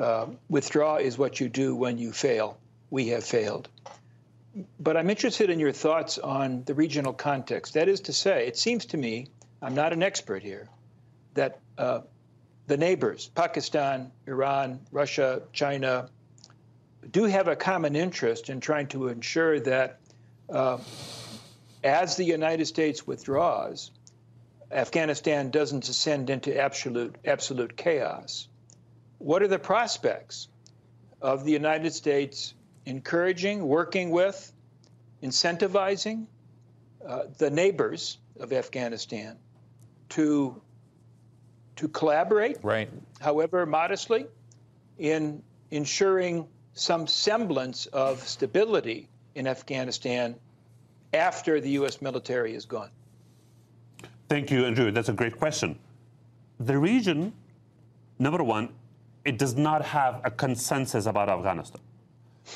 Uh, 0.00 0.26
withdraw 0.48 0.96
is 0.96 1.18
what 1.18 1.40
you 1.40 1.48
do 1.48 1.74
when 1.74 1.98
you 1.98 2.12
fail. 2.12 2.58
We 2.90 3.08
have 3.08 3.24
failed. 3.24 3.68
But 4.80 4.96
I'm 4.96 5.10
interested 5.10 5.50
in 5.50 5.60
your 5.60 5.72
thoughts 5.72 6.18
on 6.18 6.64
the 6.64 6.74
regional 6.74 7.12
context. 7.12 7.74
That 7.74 7.88
is 7.88 8.00
to 8.02 8.12
say, 8.12 8.46
it 8.46 8.56
seems 8.56 8.86
to 8.86 8.96
me, 8.96 9.28
I'm 9.62 9.74
not 9.74 9.92
an 9.92 10.02
expert 10.02 10.42
here, 10.42 10.68
that 11.34 11.60
uh, 11.76 12.00
the 12.66 12.76
neighbors, 12.76 13.30
Pakistan, 13.34 14.10
Iran, 14.26 14.80
Russia, 14.90 15.42
China, 15.52 16.08
do 17.10 17.24
have 17.24 17.48
a 17.48 17.56
common 17.56 17.96
interest 17.96 18.50
in 18.50 18.60
trying 18.60 18.88
to 18.88 19.08
ensure 19.08 19.60
that 19.60 20.00
uh, 20.48 20.78
as 21.84 22.16
the 22.16 22.24
United 22.24 22.66
States 22.66 23.06
withdraws, 23.06 23.90
Afghanistan 24.70 25.50
doesn't 25.50 25.84
descend 25.84 26.28
into 26.28 26.58
absolute 26.58 27.16
absolute 27.24 27.76
chaos. 27.76 28.48
What 29.18 29.42
are 29.42 29.48
the 29.48 29.58
prospects 29.58 30.48
of 31.22 31.44
the 31.44 31.52
United 31.52 31.94
States 31.94 32.54
encouraging, 32.88 33.68
working 33.68 34.10
with, 34.10 34.52
incentivizing 35.22 36.26
uh, 37.06 37.24
the 37.36 37.50
neighbors 37.50 38.18
of 38.40 38.52
Afghanistan 38.52 39.36
to 40.08 40.60
to 41.76 41.86
collaborate, 41.88 42.56
right. 42.64 42.90
however 43.20 43.64
modestly, 43.64 44.26
in 44.98 45.40
ensuring 45.70 46.44
some 46.72 47.06
semblance 47.06 47.86
of 47.86 48.26
stability 48.26 49.08
in 49.36 49.46
Afghanistan 49.46 50.34
after 51.12 51.60
the 51.60 51.70
U.S. 51.80 52.02
military 52.02 52.56
is 52.56 52.64
gone? 52.64 52.90
Thank 54.28 54.50
you, 54.50 54.64
Andrew. 54.64 54.90
That's 54.90 55.08
a 55.08 55.12
great 55.12 55.38
question. 55.38 55.78
The 56.58 56.76
region, 56.76 57.32
number 58.18 58.42
one, 58.42 58.70
it 59.24 59.38
does 59.38 59.54
not 59.54 59.84
have 59.84 60.20
a 60.24 60.32
consensus 60.32 61.06
about 61.06 61.28
Afghanistan. 61.28 61.80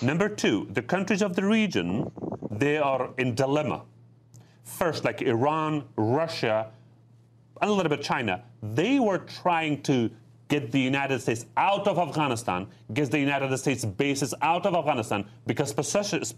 Number 0.01 0.29
two, 0.29 0.69
the 0.71 0.83
countries 0.83 1.23
of 1.23 1.37
the 1.37 1.45
region, 1.45 2.11
they 2.51 2.79
are 2.79 3.11
in 3.19 3.35
dilemma. 3.35 3.83
First, 4.65 5.05
like 5.05 5.23
Iran, 5.23 5.85
Russia, 5.97 6.71
and 7.61 7.71
a 7.71 7.73
little 7.73 7.91
bit 7.91 8.03
China, 8.03 8.43
they 8.63 8.99
were 8.99 9.19
trying 9.19 9.83
to 9.83 10.11
get 10.49 10.71
the 10.71 10.81
United 10.81 11.21
States 11.21 11.47
out 11.57 11.87
of 11.89 11.99
Afghanistan, 11.99 12.67
get 12.93 13.11
the 13.11 13.19
United 13.19 13.57
States 13.59 13.85
bases 13.85 14.35
out 14.43 14.67
of 14.67 14.75
Afghanistan, 14.75 15.25
because 15.47 15.75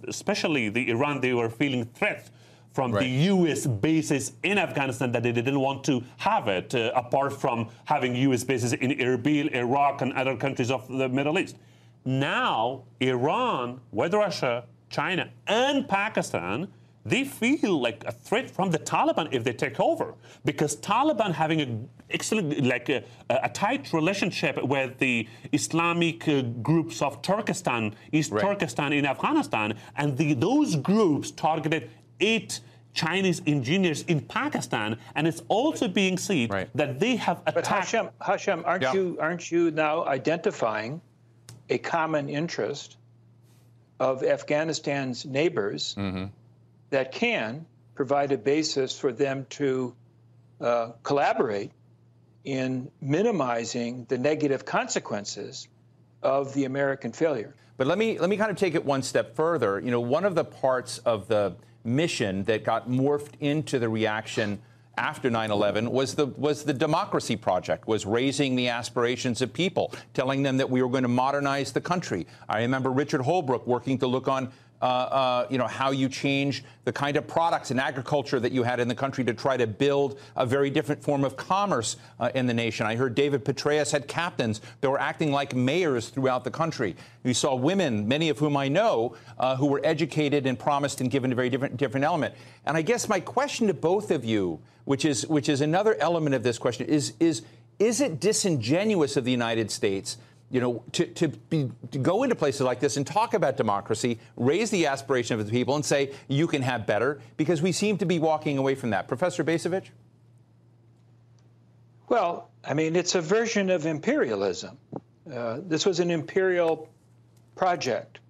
especially 0.08 0.68
the 0.68 0.90
Iran, 0.90 1.20
they 1.20 1.34
were 1.34 1.50
feeling 1.50 1.84
threat 1.84 2.30
from 2.72 2.92
right. 2.92 3.00
the 3.00 3.08
U.S. 3.34 3.66
bases 3.66 4.32
in 4.42 4.58
Afghanistan 4.58 5.12
that 5.12 5.22
they 5.22 5.32
didn't 5.32 5.60
want 5.60 5.84
to 5.84 6.02
have 6.18 6.48
it, 6.48 6.74
uh, 6.74 6.92
apart 6.94 7.32
from 7.32 7.68
having 7.84 8.14
U.S. 8.16 8.44
bases 8.44 8.72
in 8.72 8.90
Erbil, 8.92 9.52
Iraq, 9.54 10.02
and 10.02 10.12
other 10.12 10.36
countries 10.36 10.70
of 10.70 10.86
the 10.88 11.08
Middle 11.08 11.38
East. 11.38 11.56
Now, 12.04 12.84
Iran, 13.00 13.80
with 13.92 14.12
Russia, 14.14 14.64
China, 14.90 15.30
and 15.46 15.88
Pakistan, 15.88 16.68
they 17.06 17.24
feel 17.24 17.80
like 17.80 18.02
a 18.06 18.12
threat 18.12 18.50
from 18.50 18.70
the 18.70 18.78
Taliban 18.78 19.28
if 19.32 19.44
they 19.44 19.52
take 19.52 19.78
over, 19.78 20.14
because 20.44 20.76
Taliban 20.76 21.32
having 21.32 21.60
a 21.60 21.68
excellent, 22.10 22.64
like 22.64 22.88
a, 22.88 23.04
a 23.28 23.48
tight 23.48 23.92
relationship 23.92 24.62
with 24.62 24.98
the 24.98 25.28
Islamic 25.52 26.26
uh, 26.28 26.42
groups 26.62 27.02
of 27.02 27.20
Turkestan, 27.20 27.94
East 28.12 28.30
right. 28.30 28.42
Turkestan 28.42 28.92
in 28.92 29.04
Afghanistan, 29.04 29.74
and 29.96 30.16
the, 30.16 30.34
those 30.34 30.76
groups 30.76 31.30
targeted 31.30 31.90
eight 32.20 32.60
Chinese 32.94 33.42
engineers 33.46 34.02
in 34.04 34.20
Pakistan, 34.20 34.96
and 35.14 35.26
it's 35.26 35.42
also 35.48 35.88
being 35.88 36.16
seen 36.16 36.48
right. 36.48 36.68
that 36.74 37.00
they 37.00 37.16
have 37.16 37.42
attacked. 37.46 37.54
But 37.54 37.64
Hashim, 37.64 38.10
Hashim 38.22 38.62
aren't 38.64 38.82
yeah. 38.82 38.94
you 38.94 39.18
aren't 39.20 39.50
you 39.50 39.70
now 39.72 40.06
identifying 40.06 41.00
a 41.68 41.78
common 41.78 42.28
interest 42.28 42.96
of 44.00 44.22
Afghanistan's 44.22 45.24
neighbors 45.24 45.94
mm-hmm. 45.96 46.26
that 46.90 47.12
can 47.12 47.66
provide 47.94 48.32
a 48.32 48.38
basis 48.38 48.98
for 48.98 49.12
them 49.12 49.46
to 49.50 49.94
uh, 50.60 50.90
collaborate 51.02 51.70
in 52.44 52.90
minimizing 53.00 54.04
the 54.08 54.18
negative 54.18 54.64
consequences 54.64 55.68
of 56.22 56.52
the 56.54 56.64
American 56.64 57.12
failure. 57.12 57.54
But 57.76 57.86
let 57.86 57.98
me 57.98 58.18
let 58.18 58.30
me 58.30 58.36
kind 58.36 58.50
of 58.50 58.56
take 58.56 58.74
it 58.74 58.84
one 58.84 59.02
step 59.02 59.34
further. 59.34 59.80
You 59.80 59.90
know, 59.90 60.00
one 60.00 60.24
of 60.24 60.34
the 60.34 60.44
parts 60.44 60.98
of 60.98 61.26
the 61.28 61.56
mission 61.82 62.44
that 62.44 62.64
got 62.64 62.88
morphed 62.88 63.32
into 63.40 63.78
the 63.78 63.88
reaction 63.88 64.60
after 64.96 65.30
9/11 65.30 65.88
was 65.88 66.14
the 66.14 66.26
was 66.26 66.64
the 66.64 66.74
democracy 66.74 67.36
project 67.36 67.86
was 67.86 68.06
raising 68.06 68.56
the 68.56 68.68
aspirations 68.68 69.42
of 69.42 69.52
people 69.52 69.92
telling 70.12 70.42
them 70.42 70.56
that 70.56 70.68
we 70.68 70.82
were 70.82 70.88
going 70.88 71.02
to 71.02 71.08
modernize 71.08 71.72
the 71.72 71.80
country. 71.80 72.26
I 72.48 72.60
remember 72.60 72.90
richard 72.90 73.22
holbrooke 73.22 73.66
working 73.66 73.98
to 73.98 74.06
look 74.06 74.28
on 74.28 74.52
you 75.50 75.58
know, 75.58 75.66
how 75.66 75.90
you 75.90 76.08
change 76.08 76.64
the 76.84 76.92
kind 76.92 77.16
of 77.16 77.26
products 77.26 77.70
and 77.70 77.80
agriculture 77.80 78.38
that 78.38 78.52
you 78.52 78.62
had 78.62 78.80
in 78.80 78.88
the 78.88 78.94
country 78.94 79.24
to 79.24 79.34
try 79.34 79.56
to 79.56 79.66
build 79.66 80.18
a 80.36 80.44
very 80.44 80.70
different 80.70 81.02
form 81.02 81.24
of 81.24 81.36
commerce 81.36 81.96
uh, 82.20 82.30
in 82.34 82.46
the 82.46 82.54
nation. 82.54 82.86
I 82.86 82.96
heard 82.96 83.14
David 83.14 83.44
Petraeus 83.44 83.90
had 83.90 84.06
captains 84.08 84.60
that 84.80 84.90
were 84.90 85.00
acting 85.00 85.32
like 85.32 85.54
mayors 85.54 86.08
throughout 86.10 86.44
the 86.44 86.50
country. 86.50 86.96
You 87.22 87.34
saw 87.34 87.54
women, 87.54 88.06
many 88.06 88.28
of 88.28 88.38
whom 88.38 88.56
I 88.56 88.68
know, 88.68 89.16
uh, 89.38 89.56
who 89.56 89.66
were 89.66 89.80
educated 89.84 90.46
and 90.46 90.58
promised 90.58 91.00
and 91.00 91.10
given 91.10 91.32
a 91.32 91.34
very 91.34 91.48
different, 91.48 91.76
different 91.76 92.04
element. 92.04 92.34
And 92.66 92.76
I 92.76 92.82
guess 92.82 93.08
my 93.08 93.20
question 93.20 93.68
to 93.68 93.74
both 93.74 94.10
of 94.10 94.24
you, 94.24 94.60
which 94.84 95.04
is, 95.04 95.26
which 95.26 95.48
is 95.48 95.60
another 95.60 95.96
element 95.98 96.34
of 96.34 96.42
this 96.42 96.58
question, 96.58 96.86
is, 96.86 97.14
is, 97.20 97.42
is 97.78 98.00
it 98.00 98.20
disingenuous 98.20 99.16
of 99.16 99.24
the 99.24 99.30
United 99.30 99.70
States 99.70 100.18
you 100.54 100.60
know, 100.60 100.84
to, 100.92 101.04
to, 101.04 101.26
be, 101.26 101.68
to 101.90 101.98
go 101.98 102.22
into 102.22 102.36
places 102.36 102.60
like 102.60 102.78
this 102.78 102.96
and 102.96 103.04
talk 103.04 103.34
about 103.34 103.56
democracy, 103.56 104.20
raise 104.36 104.70
the 104.70 104.86
aspiration 104.86 105.40
of 105.40 105.44
the 105.44 105.50
people, 105.50 105.74
and 105.74 105.84
say 105.84 106.12
you 106.28 106.46
can 106.46 106.62
have 106.62 106.86
better, 106.86 107.20
because 107.36 107.60
we 107.60 107.72
seem 107.72 107.98
to 107.98 108.06
be 108.06 108.20
walking 108.20 108.56
away 108.56 108.76
from 108.76 108.90
that. 108.90 109.08
Professor 109.08 109.42
Bacevich? 109.42 109.86
Well, 112.08 112.50
I 112.62 112.72
mean, 112.72 112.94
it's 112.94 113.16
a 113.16 113.20
version 113.20 113.68
of 113.68 113.84
imperialism. 113.84 114.78
Uh, 115.28 115.58
this 115.66 115.84
was 115.84 115.98
an 115.98 116.12
imperial 116.12 116.88
project. 117.56 118.20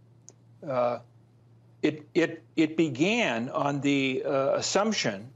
Uh, 0.67 1.01
it, 1.83 2.07
it, 2.15 2.43
it 2.57 2.79
began 2.79 3.51
on 3.51 3.83
the 3.83 4.23
uh, 4.25 4.55
assumption 4.55 5.29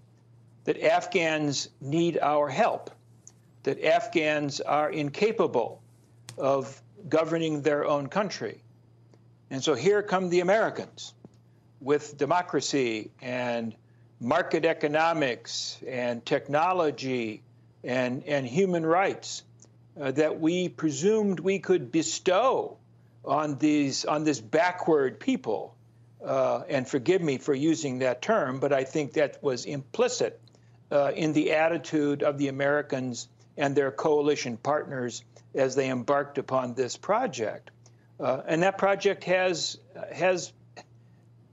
that 0.64 0.82
Afghans 0.82 1.68
need 1.82 2.18
our 2.18 2.48
help, 2.48 2.90
that 3.64 3.84
Afghans 3.84 4.62
are 4.62 4.88
incapable 4.88 5.82
of 6.38 6.82
governing 7.08 7.62
their 7.62 7.86
own 7.86 8.08
country. 8.08 8.62
And 9.50 9.62
so 9.62 9.74
here 9.74 10.02
come 10.02 10.28
the 10.28 10.40
Americans 10.40 11.14
with 11.80 12.16
democracy 12.16 13.10
and 13.22 13.74
market 14.20 14.64
economics 14.64 15.78
and 15.86 16.24
technology 16.24 17.42
and, 17.84 18.24
and 18.24 18.46
human 18.46 18.84
rights 18.84 19.44
uh, 20.00 20.10
that 20.12 20.40
we 20.40 20.68
presumed 20.68 21.40
we 21.40 21.58
could 21.58 21.90
bestow 21.92 22.76
on 23.24 23.58
these 23.58 24.04
on 24.04 24.24
this 24.24 24.40
backward 24.40 25.20
people. 25.20 25.74
Uh, 26.24 26.62
and 26.68 26.88
forgive 26.88 27.22
me 27.22 27.38
for 27.38 27.54
using 27.54 28.00
that 28.00 28.20
term, 28.20 28.58
but 28.58 28.72
I 28.72 28.82
think 28.82 29.12
that 29.12 29.40
was 29.40 29.66
implicit 29.66 30.40
uh, 30.90 31.12
in 31.14 31.32
the 31.32 31.52
attitude 31.52 32.24
of 32.24 32.38
the 32.38 32.48
Americans 32.48 33.28
and 33.58 33.74
their 33.74 33.90
coalition 33.90 34.56
partners 34.56 35.24
as 35.54 35.74
they 35.74 35.90
embarked 35.90 36.38
upon 36.38 36.74
this 36.74 36.96
project. 36.96 37.70
Uh, 38.18 38.40
and 38.46 38.62
that 38.62 38.78
project 38.78 39.24
has, 39.24 39.78
has, 40.12 40.52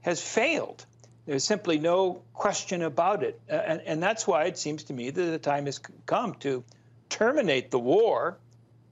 has 0.00 0.22
failed. 0.22 0.86
There's 1.26 1.44
simply 1.44 1.78
no 1.78 2.22
question 2.32 2.82
about 2.82 3.24
it. 3.24 3.40
Uh, 3.50 3.54
and, 3.54 3.80
and 3.84 4.02
that's 4.02 4.26
why 4.26 4.44
it 4.44 4.56
seems 4.56 4.84
to 4.84 4.92
me 4.92 5.10
that 5.10 5.20
the 5.20 5.38
time 5.38 5.66
has 5.66 5.80
come 6.06 6.34
to 6.36 6.62
terminate 7.10 7.70
the 7.70 7.78
war, 7.78 8.38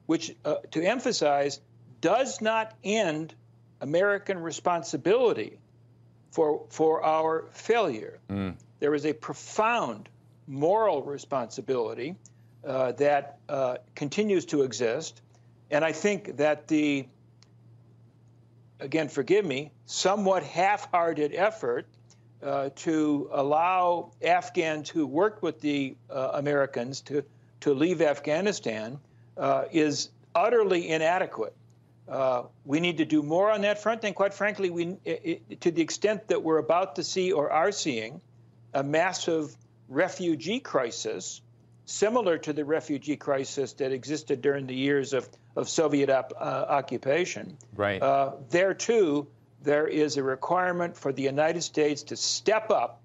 which, 0.07 0.35
uh, 0.45 0.57
to 0.73 0.83
emphasize, 0.83 1.61
does 2.01 2.41
not 2.41 2.75
end 2.83 3.33
American 3.81 4.39
responsibility 4.39 5.59
for, 6.33 6.67
for 6.71 7.05
our 7.05 7.47
failure. 7.53 8.19
Mm. 8.29 8.57
There 8.81 8.95
is 8.95 9.07
a 9.07 9.13
profound 9.13 10.09
moral 10.49 11.03
responsibility 11.03 12.17
uh, 12.67 12.93
that 12.93 13.39
uh, 13.49 13.77
continues 13.95 14.47
to 14.47 14.63
exist. 14.63 15.21
And 15.71 15.85
I 15.85 15.93
think 15.93 16.37
that 16.39 16.69
the, 16.69 17.07
again, 18.81 19.09
forgive 19.09 19.45
me, 19.45 19.73
somewhat 19.87 20.43
half 20.43 20.91
hearted 20.91 21.35
effort 21.35 21.87
uh, 22.43 22.71
to 22.77 23.29
allow 23.33 24.13
Afghans 24.23 24.91
who 24.91 25.07
worked 25.07 25.43
with 25.43 25.61
the 25.61 25.97
uh, 26.11 26.31
Americans 26.35 27.01
to, 27.03 27.25
to 27.61 27.75
leave 27.75 28.03
Afghanistan 28.03 28.99
uh, 29.37 29.65
is 29.73 30.11
utterly 30.35 30.89
inadequate. 30.89 31.55
Uh, 32.07 32.43
we 32.67 32.81
need 32.81 32.99
to 32.99 33.07
do 33.07 33.23
more 33.23 33.51
on 33.51 33.63
that 33.63 33.83
front, 33.83 34.05
and 34.05 34.15
quite 34.15 34.35
frankly, 34.35 34.69
we, 34.69 34.97
it, 35.07 35.61
to 35.63 35.71
the 35.71 35.81
extent 35.81 36.29
that 36.29 36.43
we're 36.43 36.59
about 36.59 36.97
to 36.97 37.03
see 37.03 37.33
or 37.33 37.51
are 37.51 37.73
seeing 37.73 38.21
a 38.75 38.83
massive 38.83 39.57
refugee 39.89 40.61
crisis, 40.61 41.41
similar 41.87 42.39
to 42.39 42.53
the 42.53 42.65
refugee 42.65 43.17
crisis 43.17 43.73
that 43.75 43.93
existed 43.93 44.41
during 44.41 44.67
the 44.67 44.75
years 44.75 45.13
of, 45.13 45.29
of 45.57 45.69
Soviet 45.69 46.11
op, 46.11 46.33
uh, 46.39 46.67
occupation. 46.69 47.57
Right. 47.77 48.03
Uh, 48.03 48.33
there 48.51 48.75
too, 48.75 49.27
there 49.63 49.87
is 49.87 50.17
a 50.17 50.23
requirement 50.23 50.97
for 50.97 51.13
the 51.13 51.23
United 51.23 51.63
States 51.63 52.03
to 52.05 52.17
step 52.17 52.71
up 52.71 53.01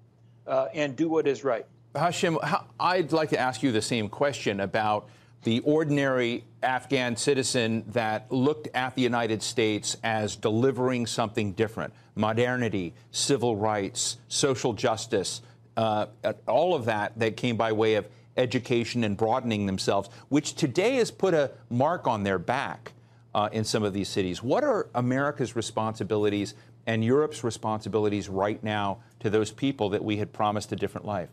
uh, 0.46 0.66
and 0.74 0.96
do 0.96 1.08
what 1.08 1.26
is 1.26 1.44
right. 1.44 1.66
Hashim, 1.94 2.38
I'd 2.78 3.12
like 3.12 3.30
to 3.30 3.38
ask 3.38 3.62
you 3.62 3.72
the 3.72 3.82
same 3.82 4.08
question 4.08 4.60
about 4.60 5.08
the 5.42 5.60
ordinary 5.60 6.44
Afghan 6.62 7.16
citizen 7.16 7.84
that 7.88 8.30
looked 8.30 8.68
at 8.74 8.94
the 8.94 9.02
United 9.02 9.42
States 9.42 9.96
as 10.04 10.36
delivering 10.36 11.06
something 11.06 11.52
different 11.52 11.94
modernity, 12.14 12.94
civil 13.10 13.56
rights, 13.56 14.18
social 14.28 14.72
justice, 14.74 15.40
uh, 15.76 16.06
all 16.46 16.74
of 16.74 16.84
that 16.84 17.18
that 17.18 17.36
came 17.36 17.56
by 17.56 17.72
way 17.72 17.94
of 17.94 18.06
education 18.40 19.04
and 19.04 19.16
broadening 19.16 19.66
themselves, 19.66 20.08
which 20.28 20.54
today 20.54 20.96
has 20.96 21.10
put 21.10 21.34
a 21.34 21.52
mark 21.68 22.06
on 22.06 22.24
their 22.24 22.38
back 22.38 22.92
uh, 23.34 23.48
in 23.52 23.64
some 23.64 23.82
of 23.84 23.92
these 23.92 24.08
cities. 24.08 24.42
What 24.42 24.64
are 24.64 24.88
America's 24.94 25.54
responsibilities 25.54 26.54
and 26.86 27.04
Europe's 27.04 27.44
responsibilities 27.44 28.28
right 28.28 28.62
now 28.64 28.98
to 29.20 29.30
those 29.30 29.52
people 29.52 29.90
that 29.90 30.02
we 30.02 30.16
had 30.16 30.32
promised 30.32 30.72
a 30.72 30.76
different 30.76 31.06
life? 31.06 31.28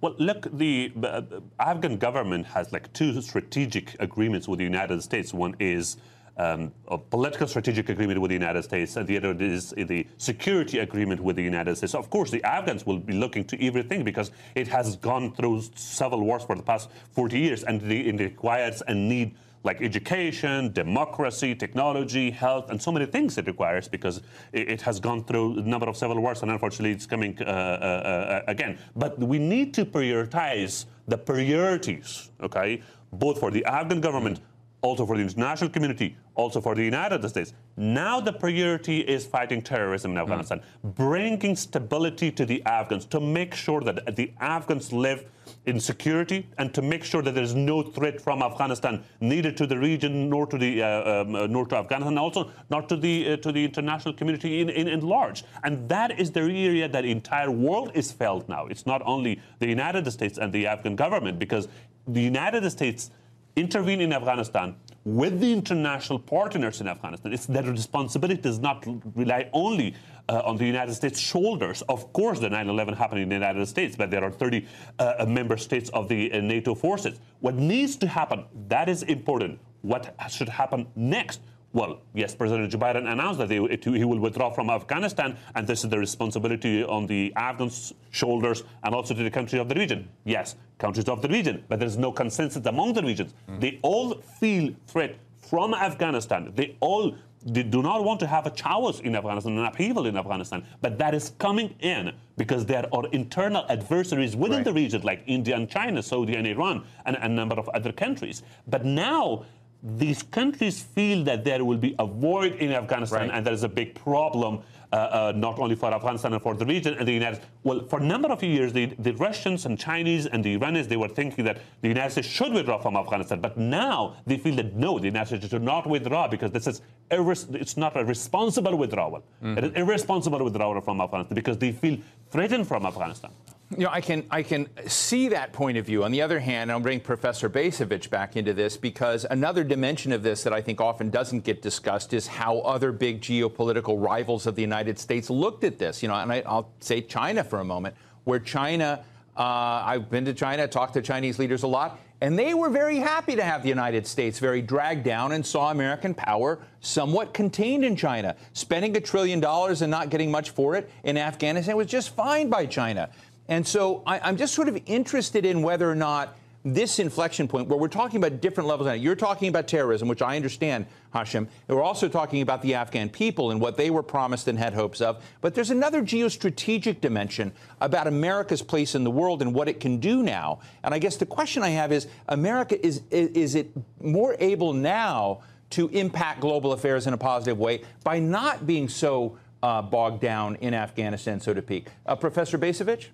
Well, 0.00 0.14
look, 0.18 0.46
the 0.56 0.92
uh, 1.02 1.22
Afghan 1.58 1.98
government 1.98 2.46
has 2.46 2.72
like 2.72 2.92
two 2.92 3.20
strategic 3.20 3.96
agreements 4.00 4.48
with 4.48 4.58
the 4.58 4.64
United 4.64 5.02
States. 5.02 5.34
One 5.34 5.56
is 5.58 5.96
um, 6.36 6.72
a 6.88 6.98
political 6.98 7.46
strategic 7.46 7.88
agreement 7.88 8.20
with 8.20 8.30
the 8.30 8.34
United 8.34 8.62
States, 8.62 8.96
and 8.96 9.06
the 9.06 9.16
other 9.16 9.32
is 9.38 9.70
the 9.70 10.06
security 10.16 10.78
agreement 10.78 11.20
with 11.20 11.36
the 11.36 11.42
United 11.42 11.76
States. 11.76 11.94
Of 11.94 12.10
course, 12.10 12.30
the 12.30 12.42
Afghans 12.44 12.86
will 12.86 12.98
be 12.98 13.12
looking 13.12 13.44
to 13.46 13.66
everything 13.66 14.04
because 14.04 14.30
it 14.54 14.68
has 14.68 14.96
gone 14.96 15.34
through 15.34 15.62
several 15.74 16.24
wars 16.24 16.44
for 16.44 16.56
the 16.56 16.62
past 16.62 16.90
40 17.12 17.38
years, 17.38 17.64
and 17.64 17.82
it 17.82 18.18
requires 18.20 18.82
and 18.82 19.08
need 19.08 19.34
like 19.64 19.80
education, 19.80 20.72
democracy, 20.72 21.54
technology, 21.54 22.30
health, 22.30 22.70
and 22.70 22.82
so 22.82 22.90
many 22.90 23.06
things 23.06 23.38
it 23.38 23.46
requires 23.46 23.88
because 23.88 24.20
it, 24.52 24.80
has 24.82 24.98
gone 24.98 25.22
through 25.24 25.58
a 25.58 25.62
number 25.62 25.88
of 25.88 25.96
civil 25.96 26.18
wars 26.18 26.42
and 26.42 26.50
unfortunately 26.50 26.90
it's 26.90 27.06
coming 27.06 27.36
uh, 27.40 27.44
uh, 27.44 27.48
uh, 27.48 28.42
again. 28.48 28.78
But 28.96 29.18
we 29.18 29.38
need 29.38 29.72
to 29.74 29.84
prioritize 29.84 30.86
the 31.06 31.16
priorities, 31.16 32.30
okay, 32.42 32.82
both 33.12 33.38
for 33.38 33.50
the 33.50 33.64
Afghan 33.64 34.00
government, 34.00 34.40
also 34.82 35.06
for 35.06 35.16
the 35.16 35.22
international 35.22 35.70
community, 35.70 36.16
also 36.34 36.60
for 36.60 36.74
the 36.74 36.84
United 36.84 37.26
States. 37.28 37.54
Now 37.76 38.20
the 38.20 38.32
priority 38.32 39.00
is 39.00 39.24
fighting 39.24 39.62
terrorism 39.62 40.12
in 40.12 40.18
Afghanistan, 40.18 40.60
mm. 40.60 40.94
bringing 40.94 41.56
stability 41.56 42.30
to 42.32 42.44
the 42.44 42.62
Afghans 42.64 43.06
to 43.06 43.20
make 43.20 43.54
sure 43.54 43.80
that 43.80 44.16
the 44.16 44.32
Afghans 44.40 44.92
live 44.92 45.24
in 45.66 45.78
security 45.78 46.46
and 46.58 46.74
to 46.74 46.82
make 46.82 47.04
sure 47.04 47.22
that 47.22 47.34
there 47.34 47.42
is 47.42 47.54
no 47.54 47.82
threat 47.82 48.20
from 48.20 48.42
Afghanistan, 48.42 49.02
neither 49.20 49.52
to 49.52 49.66
the 49.66 49.78
region 49.78 50.28
nor 50.28 50.46
to 50.46 50.58
the 50.58 50.82
uh, 50.82 51.22
um, 51.22 51.34
uh, 51.34 51.46
nor 51.46 51.64
to 51.66 51.76
Afghanistan, 51.76 52.18
also 52.18 52.50
not 52.70 52.88
to 52.88 52.96
the 52.96 53.32
uh, 53.32 53.36
to 53.36 53.52
the 53.52 53.64
international 53.64 54.14
community 54.14 54.60
in, 54.60 54.68
in, 54.68 54.88
in 54.88 55.00
large. 55.00 55.44
And 55.62 55.88
that 55.88 56.18
is 56.18 56.32
the 56.32 56.40
area 56.40 56.88
that 56.88 57.02
the 57.02 57.10
entire 57.10 57.50
world 57.50 57.92
is 57.94 58.10
felt 58.10 58.48
now. 58.48 58.66
It's 58.66 58.86
not 58.86 59.02
only 59.04 59.40
the 59.60 59.68
United 59.68 60.10
States 60.10 60.38
and 60.38 60.52
the 60.52 60.66
Afghan 60.66 60.96
government, 60.96 61.38
because 61.38 61.68
the 62.06 62.20
United 62.22 62.68
States 62.70 63.10
intervene 63.56 64.00
in 64.00 64.12
Afghanistan 64.12 64.76
with 65.04 65.40
the 65.40 65.52
international 65.52 66.18
partners 66.18 66.80
in 66.80 66.88
Afghanistan. 66.88 67.32
It's 67.32 67.46
their 67.46 67.64
responsibility 67.64 68.40
does 68.40 68.58
not 68.58 68.84
rely 69.16 69.48
only 69.52 69.94
uh, 70.28 70.42
on 70.44 70.56
the 70.56 70.64
United 70.64 70.94
States' 70.94 71.18
shoulders. 71.18 71.82
Of 71.88 72.12
course, 72.12 72.38
the 72.38 72.48
9 72.48 72.68
11 72.68 72.94
happened 72.94 73.20
in 73.20 73.28
the 73.28 73.34
United 73.34 73.66
States, 73.66 73.96
but 73.96 74.10
there 74.10 74.22
are 74.22 74.30
30 74.30 74.66
uh, 74.98 75.26
member 75.26 75.56
states 75.56 75.90
of 75.90 76.08
the 76.08 76.32
uh, 76.32 76.40
NATO 76.40 76.74
forces. 76.74 77.18
What 77.40 77.56
needs 77.56 77.96
to 77.96 78.06
happen, 78.06 78.44
that 78.68 78.88
is 78.88 79.02
important. 79.02 79.58
What 79.82 80.14
should 80.30 80.48
happen 80.48 80.86
next? 80.94 81.40
Well, 81.72 82.00
yes, 82.12 82.34
President 82.34 82.70
Joe 82.70 82.78
Biden 82.78 83.10
announced 83.10 83.38
that 83.38 83.50
he 83.50 83.58
will 84.04 84.18
withdraw 84.18 84.50
from 84.50 84.68
Afghanistan, 84.68 85.38
and 85.54 85.66
this 85.66 85.84
is 85.84 85.90
the 85.90 85.98
responsibility 85.98 86.84
on 86.84 87.06
the 87.06 87.32
Afghans' 87.34 87.94
shoulders 88.10 88.64
and 88.82 88.94
also 88.94 89.14
to 89.14 89.22
the 89.22 89.30
countries 89.30 89.60
of 89.60 89.68
the 89.68 89.74
region. 89.74 90.08
Yes, 90.24 90.56
countries 90.78 91.08
of 91.08 91.22
the 91.22 91.28
region, 91.28 91.64
but 91.68 91.80
there's 91.80 91.96
no 91.96 92.12
consensus 92.12 92.66
among 92.66 92.92
the 92.92 93.02
regions. 93.02 93.32
Mm. 93.48 93.60
They 93.60 93.78
all 93.82 94.14
feel 94.38 94.74
threat 94.86 95.16
from 95.38 95.72
Afghanistan. 95.72 96.52
They 96.54 96.76
all 96.80 97.16
they 97.44 97.64
do 97.64 97.82
not 97.82 98.04
want 98.04 98.20
to 98.20 98.26
have 98.26 98.46
a 98.46 98.50
chaos 98.50 99.00
in 99.00 99.16
Afghanistan, 99.16 99.58
an 99.58 99.64
upheaval 99.64 100.06
in 100.06 100.16
Afghanistan, 100.16 100.64
but 100.80 100.96
that 100.98 101.12
is 101.12 101.32
coming 101.38 101.74
in 101.80 102.12
because 102.36 102.64
there 102.66 102.86
are 102.94 103.04
internal 103.12 103.66
adversaries 103.68 104.36
within 104.36 104.58
right. 104.58 104.64
the 104.64 104.72
region, 104.72 105.02
like 105.02 105.24
India 105.26 105.56
and 105.56 105.68
China, 105.68 106.02
Saudi 106.02 106.36
and 106.36 106.46
Iran, 106.46 106.84
and 107.04 107.16
a 107.16 107.28
number 107.28 107.56
of 107.56 107.68
other 107.70 107.90
countries. 107.90 108.42
But 108.68 108.84
now 108.84 109.44
these 109.82 110.22
countries 110.22 110.80
feel 110.80 111.24
that 111.24 111.44
there 111.44 111.64
will 111.64 111.76
be 111.76 111.94
a 111.98 112.06
void 112.06 112.54
in 112.54 112.72
Afghanistan, 112.72 113.28
right. 113.28 113.36
and 113.36 113.44
there 113.44 113.52
is 113.52 113.64
a 113.64 113.68
big 113.68 113.94
problem 113.94 114.62
uh, 114.92 114.96
uh, 114.96 115.32
not 115.34 115.58
only 115.58 115.74
for 115.74 115.92
Afghanistan 115.92 116.34
and 116.34 116.42
for 116.42 116.54
the 116.54 116.66
region 116.66 116.94
and 116.98 117.08
the 117.08 117.12
United 117.12 117.36
States. 117.36 117.50
Well, 117.64 117.86
for 117.86 117.98
a 117.98 118.04
number 118.04 118.28
of 118.28 118.42
years, 118.42 118.72
the, 118.72 118.86
the 118.98 119.12
Russians 119.12 119.64
and 119.64 119.78
Chinese 119.78 120.26
and 120.26 120.44
the 120.44 120.52
Iranians, 120.52 120.86
they 120.86 120.98
were 120.98 121.08
thinking 121.08 121.44
that 121.46 121.58
the 121.80 121.88
United 121.88 122.10
States 122.10 122.28
should 122.28 122.52
withdraw 122.52 122.78
from 122.78 122.96
Afghanistan. 122.96 123.40
But 123.40 123.56
now 123.56 124.16
they 124.26 124.36
feel 124.36 124.54
that 124.56 124.76
no, 124.76 124.98
the 124.98 125.06
United 125.06 125.38
States 125.38 125.48
should 125.48 125.62
not 125.62 125.86
withdraw 125.86 126.28
because 126.28 126.50
this 126.50 126.66
is 126.66 126.82
irres- 127.10 127.52
it's 127.54 127.76
not 127.76 127.96
a 127.96 128.04
responsible 128.04 128.76
withdrawal. 128.76 129.22
Mm-hmm. 129.42 129.58
It 129.58 129.64
is 129.64 129.72
irresponsible 129.72 130.44
withdrawal 130.44 130.80
from 130.82 131.00
Afghanistan 131.00 131.34
because 131.34 131.58
they 131.58 131.72
feel 131.72 131.98
threatened 132.30 132.68
from 132.68 132.84
Afghanistan. 132.84 133.30
You 133.72 133.84
know, 133.84 133.90
I 133.90 134.02
can 134.02 134.26
I 134.30 134.42
can 134.42 134.68
see 134.86 135.28
that 135.28 135.54
point 135.54 135.78
of 135.78 135.86
view. 135.86 136.04
On 136.04 136.12
the 136.12 136.20
other 136.20 136.40
hand, 136.40 136.70
I'll 136.70 136.78
bring 136.78 137.00
Professor 137.00 137.48
Bacevich 137.48 138.10
back 138.10 138.36
into 138.36 138.52
this 138.52 138.76
because 138.76 139.24
another 139.30 139.64
dimension 139.64 140.12
of 140.12 140.22
this 140.22 140.42
that 140.42 140.52
I 140.52 140.60
think 140.60 140.80
often 140.80 141.08
doesn't 141.08 141.44
get 141.44 141.62
discussed 141.62 142.12
is 142.12 142.26
how 142.26 142.58
other 142.58 142.92
big 142.92 143.22
geopolitical 143.22 144.02
rivals 144.02 144.46
of 144.46 144.56
the 144.56 144.60
United 144.60 144.98
States 144.98 145.30
looked 145.30 145.64
at 145.64 145.78
this. 145.78 146.02
You 146.02 146.08
know, 146.08 146.16
and 146.16 146.30
I, 146.30 146.42
will 146.46 146.70
say 146.80 147.00
China 147.00 147.42
for 147.42 147.60
a 147.60 147.64
moment, 147.64 147.96
where 148.24 148.38
China. 148.38 149.04
Uh, 149.34 149.40
I've 149.86 150.10
been 150.10 150.26
to 150.26 150.34
China, 150.34 150.68
talked 150.68 150.92
to 150.92 151.00
Chinese 151.00 151.38
leaders 151.38 151.62
a 151.62 151.66
lot, 151.66 151.98
and 152.20 152.38
they 152.38 152.52
were 152.52 152.68
very 152.68 152.98
happy 152.98 153.34
to 153.34 153.42
have 153.42 153.62
the 153.62 153.70
United 153.70 154.06
States 154.06 154.38
very 154.38 154.60
dragged 154.60 155.04
down 155.04 155.32
and 155.32 155.44
saw 155.44 155.70
American 155.70 156.12
power 156.12 156.58
somewhat 156.80 157.32
contained 157.32 157.82
in 157.82 157.96
China. 157.96 158.36
Spending 158.52 158.94
a 158.94 159.00
trillion 159.00 159.40
dollars 159.40 159.80
and 159.80 159.90
not 159.90 160.10
getting 160.10 160.30
much 160.30 160.50
for 160.50 160.76
it 160.76 160.90
in 161.02 161.16
Afghanistan 161.16 161.76
was 161.78 161.86
just 161.86 162.14
fine 162.14 162.50
by 162.50 162.66
China. 162.66 163.08
And 163.52 163.68
so 163.68 164.02
I, 164.06 164.30
am 164.30 164.38
just 164.38 164.54
sort 164.54 164.68
of 164.68 164.80
interested 164.86 165.44
in 165.44 165.60
whether 165.60 165.88
or 165.88 165.94
not 165.94 166.38
this 166.64 166.98
inflection 166.98 167.46
point, 167.46 167.68
where 167.68 167.78
we're 167.78 167.86
talking 167.86 168.16
about 168.16 168.40
different 168.40 168.66
levels, 168.66 168.98
you're 168.98 169.14
talking 169.14 169.48
about 169.48 169.68
terrorism, 169.68 170.08
which 170.08 170.22
I 170.22 170.36
understand, 170.36 170.86
Hashim, 171.14 171.46
and 171.68 171.76
we're 171.76 171.82
also 171.82 172.08
talking 172.08 172.40
about 172.40 172.62
the 172.62 172.74
Afghan 172.74 173.10
people 173.10 173.50
and 173.50 173.60
what 173.60 173.76
they 173.76 173.90
were 173.90 174.02
promised 174.02 174.48
and 174.48 174.58
had 174.58 174.72
hopes 174.72 175.02
of. 175.02 175.22
But 175.42 175.54
there's 175.54 175.68
another 175.68 176.00
geostrategic 176.00 177.02
dimension 177.02 177.52
about 177.82 178.06
America's 178.06 178.62
place 178.62 178.94
in 178.94 179.04
the 179.04 179.10
world 179.10 179.42
and 179.42 179.52
what 179.52 179.68
it 179.68 179.80
can 179.80 179.98
do 179.98 180.22
now. 180.22 180.60
And 180.82 180.94
I 180.94 180.98
guess 180.98 181.18
the 181.18 181.26
question 181.26 181.62
I 181.62 181.70
have 181.70 181.92
is 181.92 182.06
America, 182.30 182.82
is, 182.82 183.02
is, 183.10 183.54
it 183.54 183.70
more 184.00 184.34
able 184.38 184.72
now 184.72 185.42
to 185.70 185.88
impact 185.88 186.40
global 186.40 186.72
affairs 186.72 187.06
in 187.06 187.12
a 187.12 187.18
positive 187.18 187.58
way 187.58 187.82
by 188.02 188.18
not 188.18 188.66
being 188.66 188.88
so 188.88 189.36
uh, 189.62 189.82
bogged 189.82 190.22
down 190.22 190.56
in 190.56 190.72
Afghanistan, 190.72 191.38
so 191.38 191.52
to 191.52 191.60
speak? 191.60 191.88
Uh, 192.06 192.16
Professor 192.16 192.56
Bacevich? 192.56 193.08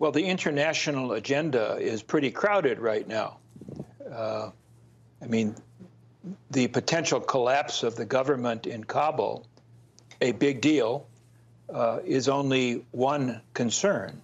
Well, 0.00 0.12
the 0.12 0.24
international 0.24 1.12
agenda 1.12 1.76
is 1.78 2.02
pretty 2.02 2.30
crowded 2.30 2.78
right 2.78 3.06
now. 3.06 3.36
Uh, 4.10 4.50
I 5.20 5.26
mean, 5.26 5.54
the 6.50 6.68
potential 6.68 7.20
collapse 7.20 7.82
of 7.82 7.96
the 7.96 8.06
government 8.06 8.66
in 8.66 8.82
Kabul, 8.82 9.46
a 10.22 10.32
big 10.32 10.62
deal, 10.62 11.06
uh, 11.68 11.98
is 12.02 12.30
only 12.30 12.82
one 12.92 13.42
concern. 13.52 14.22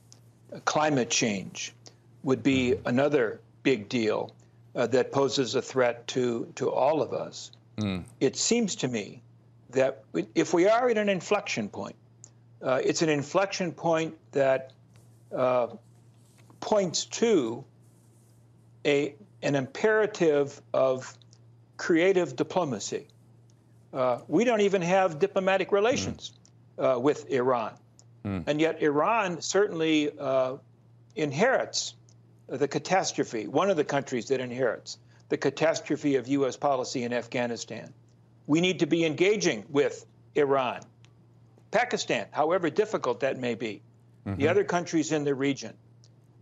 Climate 0.64 1.10
change 1.10 1.74
would 2.22 2.42
be 2.42 2.76
another 2.86 3.42
big 3.62 3.90
deal 3.90 4.34
uh, 4.74 4.86
that 4.86 5.12
poses 5.12 5.56
a 5.56 5.62
threat 5.62 6.06
to, 6.06 6.50
to 6.54 6.70
all 6.70 7.02
of 7.02 7.12
us. 7.12 7.50
Mm. 7.76 8.04
It 8.20 8.36
seems 8.36 8.76
to 8.76 8.88
me 8.88 9.20
that 9.72 10.04
if 10.34 10.54
we 10.54 10.68
are 10.68 10.88
at 10.88 10.96
an 10.96 11.10
inflection 11.10 11.68
point, 11.68 11.96
uh, 12.62 12.80
it's 12.82 13.02
an 13.02 13.10
inflection 13.10 13.72
point 13.72 14.14
that 14.32 14.72
uh, 15.34 15.68
points 16.60 17.04
to 17.06 17.64
a, 18.84 19.14
an 19.42 19.54
imperative 19.54 20.60
of 20.72 21.16
creative 21.76 22.36
diplomacy. 22.36 23.06
Uh, 23.92 24.20
we 24.28 24.44
don't 24.44 24.60
even 24.60 24.82
have 24.82 25.18
diplomatic 25.18 25.72
relations. 25.72 26.32
uh, 26.78 26.98
with 27.00 27.30
Iran. 27.30 27.74
And 28.46 28.60
yet, 28.60 28.82
Iran 28.82 29.40
certainly 29.40 30.10
uh, 30.18 30.56
inherits 31.14 31.94
the 32.48 32.66
catastrophe, 32.66 33.46
one 33.46 33.70
of 33.70 33.76
the 33.76 33.84
countries 33.84 34.26
that 34.28 34.40
inherits 34.40 34.98
the 35.28 35.36
catastrophe 35.36 36.16
of 36.16 36.26
U.S. 36.28 36.56
policy 36.56 37.04
in 37.04 37.12
Afghanistan. 37.12 37.92
We 38.48 38.60
need 38.60 38.80
to 38.80 38.86
be 38.86 39.04
engaging 39.04 39.64
with 39.68 40.04
Iran, 40.34 40.80
Pakistan, 41.70 42.26
however 42.32 42.68
difficult 42.68 43.20
that 43.20 43.38
may 43.38 43.54
be, 43.54 43.80
the 44.34 44.48
other 44.48 44.64
countries 44.64 45.12
in 45.12 45.24
the 45.24 45.34
region. 45.34 45.72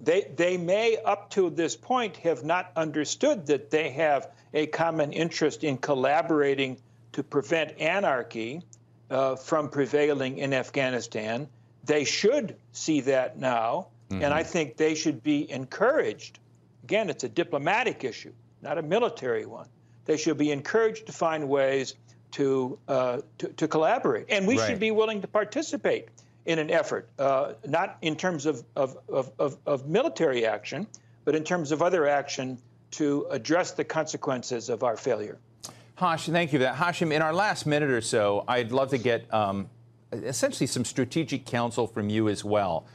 They, 0.00 0.22
they 0.36 0.56
may, 0.56 0.96
up 1.04 1.30
to 1.30 1.50
this 1.50 1.76
point, 1.76 2.16
have 2.18 2.44
not 2.44 2.72
understood 2.76 3.46
that 3.46 3.70
they 3.70 3.90
have 3.90 4.28
a 4.52 4.66
common 4.66 5.12
interest 5.12 5.64
in 5.64 5.76
collaborating 5.76 6.78
to 7.12 7.22
prevent 7.22 7.78
anarchy 7.80 8.62
uh, 9.10 9.36
from 9.36 9.68
prevailing 9.68 10.38
in 10.38 10.52
Afghanistan. 10.52 11.48
They 11.84 12.04
should 12.04 12.56
see 12.72 13.02
that 13.02 13.38
now, 13.38 13.88
and 14.10 14.32
I 14.32 14.42
think 14.42 14.76
they 14.76 14.94
should 14.94 15.22
be 15.22 15.50
encouraged. 15.50 16.38
Again, 16.84 17.10
it's 17.10 17.24
a 17.24 17.28
diplomatic 17.28 18.04
issue, 18.04 18.32
not 18.62 18.78
a 18.78 18.82
military 18.82 19.46
one. 19.46 19.68
They 20.06 20.16
should 20.16 20.38
be 20.38 20.50
encouraged 20.50 21.06
to 21.06 21.12
find 21.12 21.48
ways 21.48 21.94
to 22.32 22.78
uh, 22.88 23.20
to, 23.38 23.48
to 23.48 23.68
collaborate, 23.68 24.26
and 24.28 24.46
we 24.46 24.58
Right. 24.58 24.68
should 24.68 24.80
be 24.80 24.90
willing 24.90 25.20
to 25.22 25.28
participate 25.28 26.08
in 26.46 26.58
an 26.58 26.70
effort, 26.70 27.08
uh, 27.18 27.54
not 27.66 27.96
in 28.02 28.16
terms 28.16 28.46
of, 28.46 28.64
of, 28.76 28.98
of, 29.08 29.56
of, 29.66 29.88
military 29.88 30.44
action, 30.44 30.86
but 31.24 31.34
in 31.34 31.42
terms 31.42 31.72
of 31.72 31.80
other 31.80 32.06
action 32.06 32.58
to 32.90 33.26
address 33.30 33.72
the 33.72 33.84
consequences 33.84 34.68
of 34.68 34.82
our 34.82 34.96
failure. 34.96 35.38
Hash, 35.96 36.26
thank 36.26 36.52
you 36.52 36.58
for 36.58 36.64
that. 36.64 36.76
Hashim, 36.76 37.12
in 37.12 37.22
our 37.22 37.32
last 37.32 37.66
minute 37.66 37.90
or 37.90 38.00
so, 38.00 38.44
I'd 38.46 38.72
love 38.72 38.90
to 38.90 38.98
get 38.98 39.32
um, 39.32 39.70
essentially 40.12 40.66
some 40.66 40.84
strategic 40.84 41.46
counsel 41.46 41.86
from 41.86 42.10
you 42.10 42.28
as 42.28 42.44
well. 42.44 42.86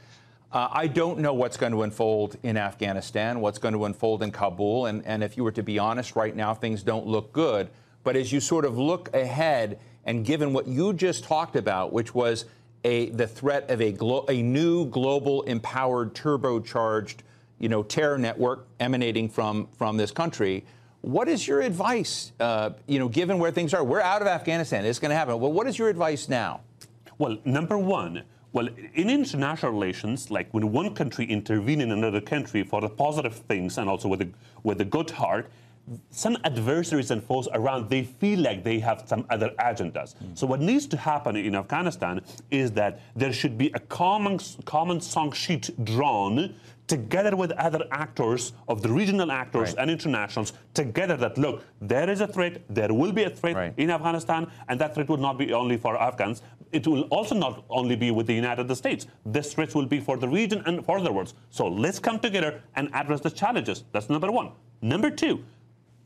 Uh, 0.52 0.68
I 0.70 0.86
don't 0.86 1.20
know 1.20 1.32
what's 1.32 1.56
going 1.56 1.72
to 1.72 1.82
unfold 1.82 2.36
in 2.42 2.56
Afghanistan, 2.56 3.40
what's 3.40 3.58
going 3.58 3.74
to 3.74 3.84
unfold 3.84 4.22
in 4.22 4.32
Kabul, 4.32 4.86
and, 4.86 5.04
and 5.06 5.22
if 5.22 5.36
you 5.36 5.44
were 5.44 5.52
to 5.52 5.62
be 5.62 5.78
honest 5.78 6.16
right 6.16 6.34
now, 6.34 6.54
things 6.54 6.82
don't 6.82 7.06
look 7.06 7.32
good. 7.32 7.68
But 8.02 8.16
as 8.16 8.32
you 8.32 8.40
sort 8.40 8.64
of 8.64 8.78
look 8.78 9.14
ahead, 9.14 9.78
and 10.04 10.24
given 10.24 10.52
what 10.52 10.66
you 10.66 10.92
just 10.92 11.24
talked 11.24 11.56
about, 11.56 11.92
which 11.92 12.14
was 12.14 12.46
a, 12.84 13.10
the 13.10 13.26
threat 13.26 13.70
of 13.70 13.80
a, 13.80 13.92
glo- 13.92 14.24
a 14.28 14.42
new 14.42 14.86
global 14.86 15.42
empowered 15.42 16.14
turbocharged 16.14 17.16
you 17.60 17.68
know, 17.68 17.82
terror 17.82 18.18
network 18.18 18.66
emanating 18.80 19.28
from, 19.28 19.68
from 19.76 19.96
this 19.96 20.10
country, 20.10 20.64
what 21.02 21.28
is 21.28 21.46
your 21.46 21.60
advice, 21.60 22.32
uh, 22.40 22.70
you 22.86 22.98
know, 22.98 23.08
given 23.08 23.38
where 23.38 23.50
things 23.50 23.72
are? 23.72 23.84
We're 23.84 24.00
out 24.00 24.22
of 24.22 24.28
Afghanistan. 24.28 24.84
It's 24.84 24.98
going 24.98 25.10
to 25.10 25.14
happen. 25.14 25.38
Well, 25.38 25.52
what 25.52 25.66
is 25.66 25.78
your 25.78 25.88
advice 25.88 26.28
now? 26.28 26.62
Well, 27.18 27.38
number 27.44 27.78
one, 27.78 28.24
well, 28.52 28.68
in 28.94 29.10
international 29.10 29.72
relations, 29.72 30.30
like 30.30 30.52
when 30.52 30.72
one 30.72 30.94
country 30.94 31.26
intervenes 31.26 31.82
in 31.82 31.92
another 31.92 32.20
country 32.20 32.64
for 32.64 32.80
the 32.80 32.88
positive 32.88 33.34
things 33.34 33.78
and 33.78 33.88
also 33.88 34.08
with 34.08 34.22
a, 34.22 34.28
with 34.62 34.80
a 34.80 34.84
good 34.84 35.10
heart, 35.10 35.50
some 36.10 36.36
adversaries 36.44 37.10
and 37.10 37.22
foes 37.22 37.48
around, 37.52 37.88
they 37.90 38.04
feel 38.04 38.40
like 38.40 38.62
they 38.64 38.78
have 38.78 39.04
some 39.06 39.26
other 39.30 39.50
agendas. 39.58 40.14
Hmm. 40.16 40.34
So 40.34 40.46
what 40.46 40.60
needs 40.60 40.86
to 40.88 40.96
happen 40.96 41.36
in 41.36 41.54
Afghanistan 41.54 42.20
is 42.50 42.72
that 42.72 43.00
there 43.16 43.32
should 43.32 43.58
be 43.58 43.70
a 43.74 43.80
common, 43.80 44.38
common 44.64 45.00
song 45.00 45.32
sheet 45.32 45.70
drawn 45.84 46.54
together 46.86 47.36
with 47.36 47.52
other 47.52 47.84
actors 47.92 48.52
of 48.68 48.82
the 48.82 48.88
regional 48.88 49.30
actors 49.30 49.68
Right. 49.68 49.78
and 49.78 49.90
internationals 49.92 50.52
together 50.74 51.16
that 51.18 51.38
look 51.38 51.62
there 51.80 52.10
is 52.10 52.20
a 52.20 52.26
threat 52.26 52.54
there 52.68 52.92
will 52.92 53.12
be 53.12 53.22
a 53.22 53.30
threat 53.30 53.54
Right. 53.54 53.72
in 53.76 53.90
afghanistan 53.90 54.48
and 54.68 54.80
that 54.80 54.94
threat 54.94 55.08
will 55.08 55.22
not 55.28 55.38
be 55.38 55.52
only 55.52 55.76
for 55.76 55.96
afghans 56.08 56.42
it 56.72 56.84
will 56.88 57.02
also 57.16 57.36
not 57.36 57.62
only 57.70 57.94
be 57.94 58.10
with 58.10 58.26
the 58.26 58.34
united 58.34 58.74
states 58.74 59.06
this 59.24 59.54
threat 59.54 59.72
will 59.76 59.86
be 59.86 60.00
for 60.00 60.16
the 60.16 60.28
region 60.28 60.64
and 60.66 60.84
furtherwards 60.84 61.34
so 61.50 61.68
let's 61.68 62.00
come 62.00 62.18
together 62.18 62.60
and 62.74 62.90
address 62.92 63.20
the 63.20 63.30
challenges 63.30 63.84
that's 63.92 64.10
number 64.10 64.32
one 64.32 64.50
number 64.82 65.10
two 65.10 65.44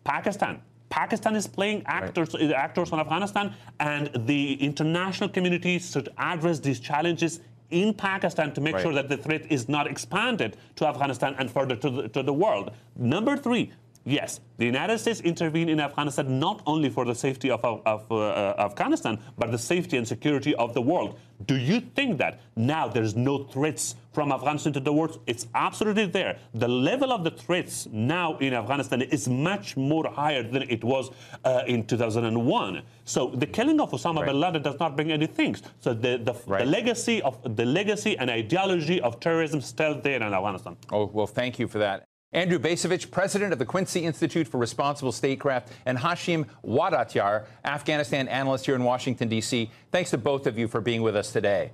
pakistan 0.05 0.61
Pakistan 0.91 1.35
is 1.35 1.47
playing 1.49 1.83
actors, 1.87 2.35
uh, 2.37 2.53
actors 2.55 2.93
on 2.93 3.01
Afghanistan, 3.01 3.53
and 3.81 4.11
the 4.27 4.55
international 4.63 5.29
community 5.29 5.79
should 5.81 6.09
address 6.19 6.61
these 6.61 6.79
challenges 6.79 7.41
in 7.71 7.93
Pakistan 7.95 8.53
to 8.53 8.61
make 8.61 8.75
Right. 8.75 8.83
sure 8.85 8.93
that 8.93 9.09
the 9.09 9.17
threat 9.17 9.45
is 9.51 9.69
not 9.69 9.89
expanded 9.89 10.57
to 10.77 10.87
Afghanistan 10.87 11.35
and 11.39 11.51
further 11.51 11.75
to 11.75 11.91
the, 11.91 12.09
to 12.11 12.23
the 12.23 12.33
world. 12.33 12.71
Number 12.95 13.37
three, 13.37 13.73
yes, 14.05 14.41
the 14.59 14.65
United 14.67 14.99
States 14.99 15.21
intervened 15.21 15.71
in 15.71 15.81
Afghanistan 15.81 16.39
not 16.39 16.63
only 16.67 16.89
for 16.91 17.05
the 17.05 17.15
safety 17.15 17.51
of, 17.51 17.65
of, 17.65 18.11
uh, 18.13 18.55
Afghanistan, 18.59 19.19
but 19.39 19.51
the 19.51 19.59
safety 19.59 19.97
and 19.97 20.07
security 20.07 20.55
of 20.57 20.75
the 20.75 20.81
world. 20.81 21.19
Do 21.47 21.57
you 21.57 21.81
think 21.81 22.19
that 22.19 22.41
now 22.57 22.87
there's 22.87 23.17
no 23.17 23.45
threats 23.45 23.97
from 24.13 24.31
Afghanistan 24.31 24.73
to 24.75 24.81
the 24.81 24.93
world? 24.93 25.21
It's 25.27 25.49
absolutely 25.55 26.07
there. 26.07 26.39
The 26.55 26.69
level 26.69 27.13
of 27.13 27.25
the 27.25 27.31
threats 27.33 27.89
now 27.91 28.39
in 28.39 28.55
Afghanistan 28.55 29.03
is 29.03 29.29
much 29.29 29.77
more 29.77 30.09
higher 30.09 30.43
than 30.43 30.63
it 30.63 30.85
was 30.85 31.11
uh, 31.45 31.63
in 31.67 31.85
2001. 31.85 32.83
So 33.05 33.31
the 33.35 33.47
killing 33.47 33.81
of 33.81 33.91
Osama 33.91 34.19
Right. 34.21 34.27
bin 34.27 34.41
Laden 34.41 34.63
does 34.63 34.79
not 34.79 34.95
bring 34.97 35.11
any 35.11 35.27
things. 35.27 35.63
So 35.81 35.93
the, 35.93 36.19
the, 36.19 36.35
Right. 36.47 36.61
the 36.65 36.71
legacy 36.71 37.21
of 37.23 37.57
the 37.57 37.65
legacy 37.65 38.17
and 38.19 38.31
ideology 38.31 39.01
of 39.01 39.19
terrorism 39.19 39.61
still 39.61 40.01
there 40.01 40.17
in 40.17 40.23
Afghanistan. 40.23 40.77
Oh, 40.93 41.07
well, 41.07 41.27
thank 41.27 41.59
you 41.59 41.67
for 41.67 41.79
that. 41.79 42.05
Andrew 42.35 42.59
Bacevich, 42.59 43.13
president 43.13 43.53
of 43.53 43.61
the 43.61 43.65
Quincy 43.65 44.05
Institute 44.05 44.49
for 44.49 44.59
Responsible 44.59 45.13
Statecraft, 45.13 45.71
and 45.87 45.97
Hashim 45.97 46.47
Wahdatyar, 46.67 47.45
Afghanistan 47.65 48.27
analyst 48.27 48.67
here 48.67 48.75
in 48.75 48.83
Washington, 48.83 49.29
D.C. 49.29 49.71
Thanks 49.93 50.11
to 50.11 50.19
both 50.19 50.49
of 50.49 50.59
you 50.59 50.67
for 50.67 50.81
being 50.81 51.03
with 51.03 51.15
us 51.15 51.31
today. 51.31 51.71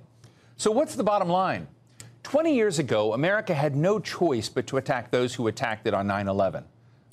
So, 0.57 0.69
what's 0.69 0.93
the 0.93 1.03
bottom 1.03 1.29
line? 1.29 1.67
20 2.21 2.53
years 2.53 2.77
ago, 2.77 3.13
America 3.13 3.55
had 3.55 3.75
no 3.75 3.99
choice 3.99 4.49
but 4.49 4.67
to 4.67 4.77
attack 4.77 5.09
those 5.09 5.33
who 5.33 5.47
attacked 5.47 5.87
it 5.87 5.95
on 5.95 6.05
9 6.05 6.27
11. 6.27 6.63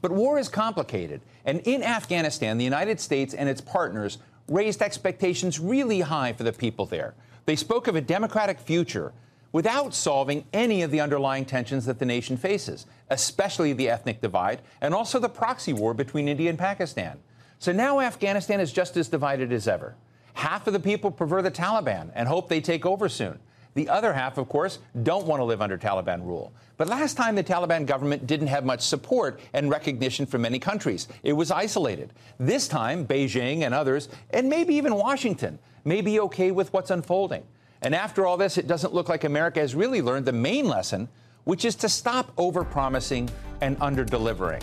But 0.02 0.12
war 0.12 0.38
is 0.38 0.50
complicated, 0.50 1.22
and 1.46 1.60
in 1.60 1.82
Afghanistan, 1.82 2.58
the 2.58 2.64
United 2.64 3.00
States 3.00 3.32
and 3.32 3.48
its 3.48 3.62
partners 3.62 4.18
raised 4.46 4.82
expectations 4.82 5.58
really 5.58 6.00
high 6.00 6.34
for 6.34 6.42
the 6.42 6.52
people 6.52 6.84
there. 6.84 7.14
They 7.46 7.56
spoke 7.56 7.88
of 7.88 7.96
a 7.96 8.02
democratic 8.02 8.60
future 8.60 9.14
without 9.52 9.94
solving 9.94 10.44
any 10.52 10.82
of 10.82 10.90
the 10.90 11.00
underlying 11.00 11.44
tensions 11.44 11.86
that 11.86 11.98
the 11.98 12.04
nation 12.04 12.36
faces, 12.36 12.86
especially 13.10 13.72
the 13.72 13.88
ethnic 13.88 14.20
divide 14.20 14.60
and 14.80 14.94
also 14.94 15.18
the 15.18 15.28
proxy 15.28 15.72
war 15.72 15.94
between 15.94 16.28
India 16.28 16.50
and 16.50 16.58
Pakistan. 16.58 17.18
So 17.58 17.72
now 17.72 18.00
Afghanistan 18.00 18.60
is 18.60 18.72
just 18.72 18.96
as 18.96 19.08
divided 19.08 19.52
as 19.52 19.66
ever. 19.66 19.94
Half 20.34 20.66
of 20.66 20.72
the 20.72 20.80
people 20.80 21.10
prefer 21.10 21.42
the 21.42 21.50
Taliban 21.50 22.10
and 22.14 22.28
hope 22.28 22.48
they 22.48 22.60
take 22.60 22.86
over 22.86 23.08
soon. 23.08 23.38
The 23.74 23.88
other 23.88 24.12
half, 24.12 24.38
of 24.38 24.48
course, 24.48 24.78
don't 25.02 25.26
want 25.26 25.40
to 25.40 25.44
live 25.44 25.60
under 25.60 25.78
Taliban 25.78 26.24
rule. 26.24 26.52
But 26.76 26.88
last 26.88 27.16
time, 27.16 27.34
the 27.34 27.44
Taliban 27.44 27.86
government 27.86 28.26
didn't 28.26 28.46
have 28.46 28.64
much 28.64 28.80
support 28.80 29.40
and 29.52 29.70
recognition 29.70 30.26
from 30.26 30.42
many 30.42 30.58
countries. 30.58 31.08
It 31.22 31.32
was 31.32 31.50
isolated. 31.50 32.12
This 32.38 32.68
time, 32.68 33.06
Beijing 33.06 33.62
and 33.62 33.74
others, 33.74 34.08
and 34.30 34.48
maybe 34.48 34.74
even 34.74 34.94
Washington, 34.94 35.58
may 35.84 36.00
be 36.00 36.20
okay 36.20 36.50
with 36.50 36.72
what's 36.72 36.90
unfolding. 36.90 37.44
And 37.82 37.94
after 37.94 38.26
all 38.26 38.36
this, 38.36 38.58
it 38.58 38.66
doesn't 38.66 38.92
look 38.92 39.08
like 39.08 39.24
America 39.24 39.60
has 39.60 39.74
really 39.74 40.02
learned 40.02 40.26
the 40.26 40.32
main 40.32 40.68
lesson, 40.68 41.08
which 41.44 41.64
is 41.64 41.76
to 41.76 41.88
stop 41.88 42.34
overpromising 42.36 43.30
and 43.60 43.78
underdelivering. 43.78 44.62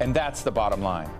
And 0.00 0.14
that's 0.14 0.42
the 0.42 0.50
bottom 0.50 0.82
line. 0.82 1.10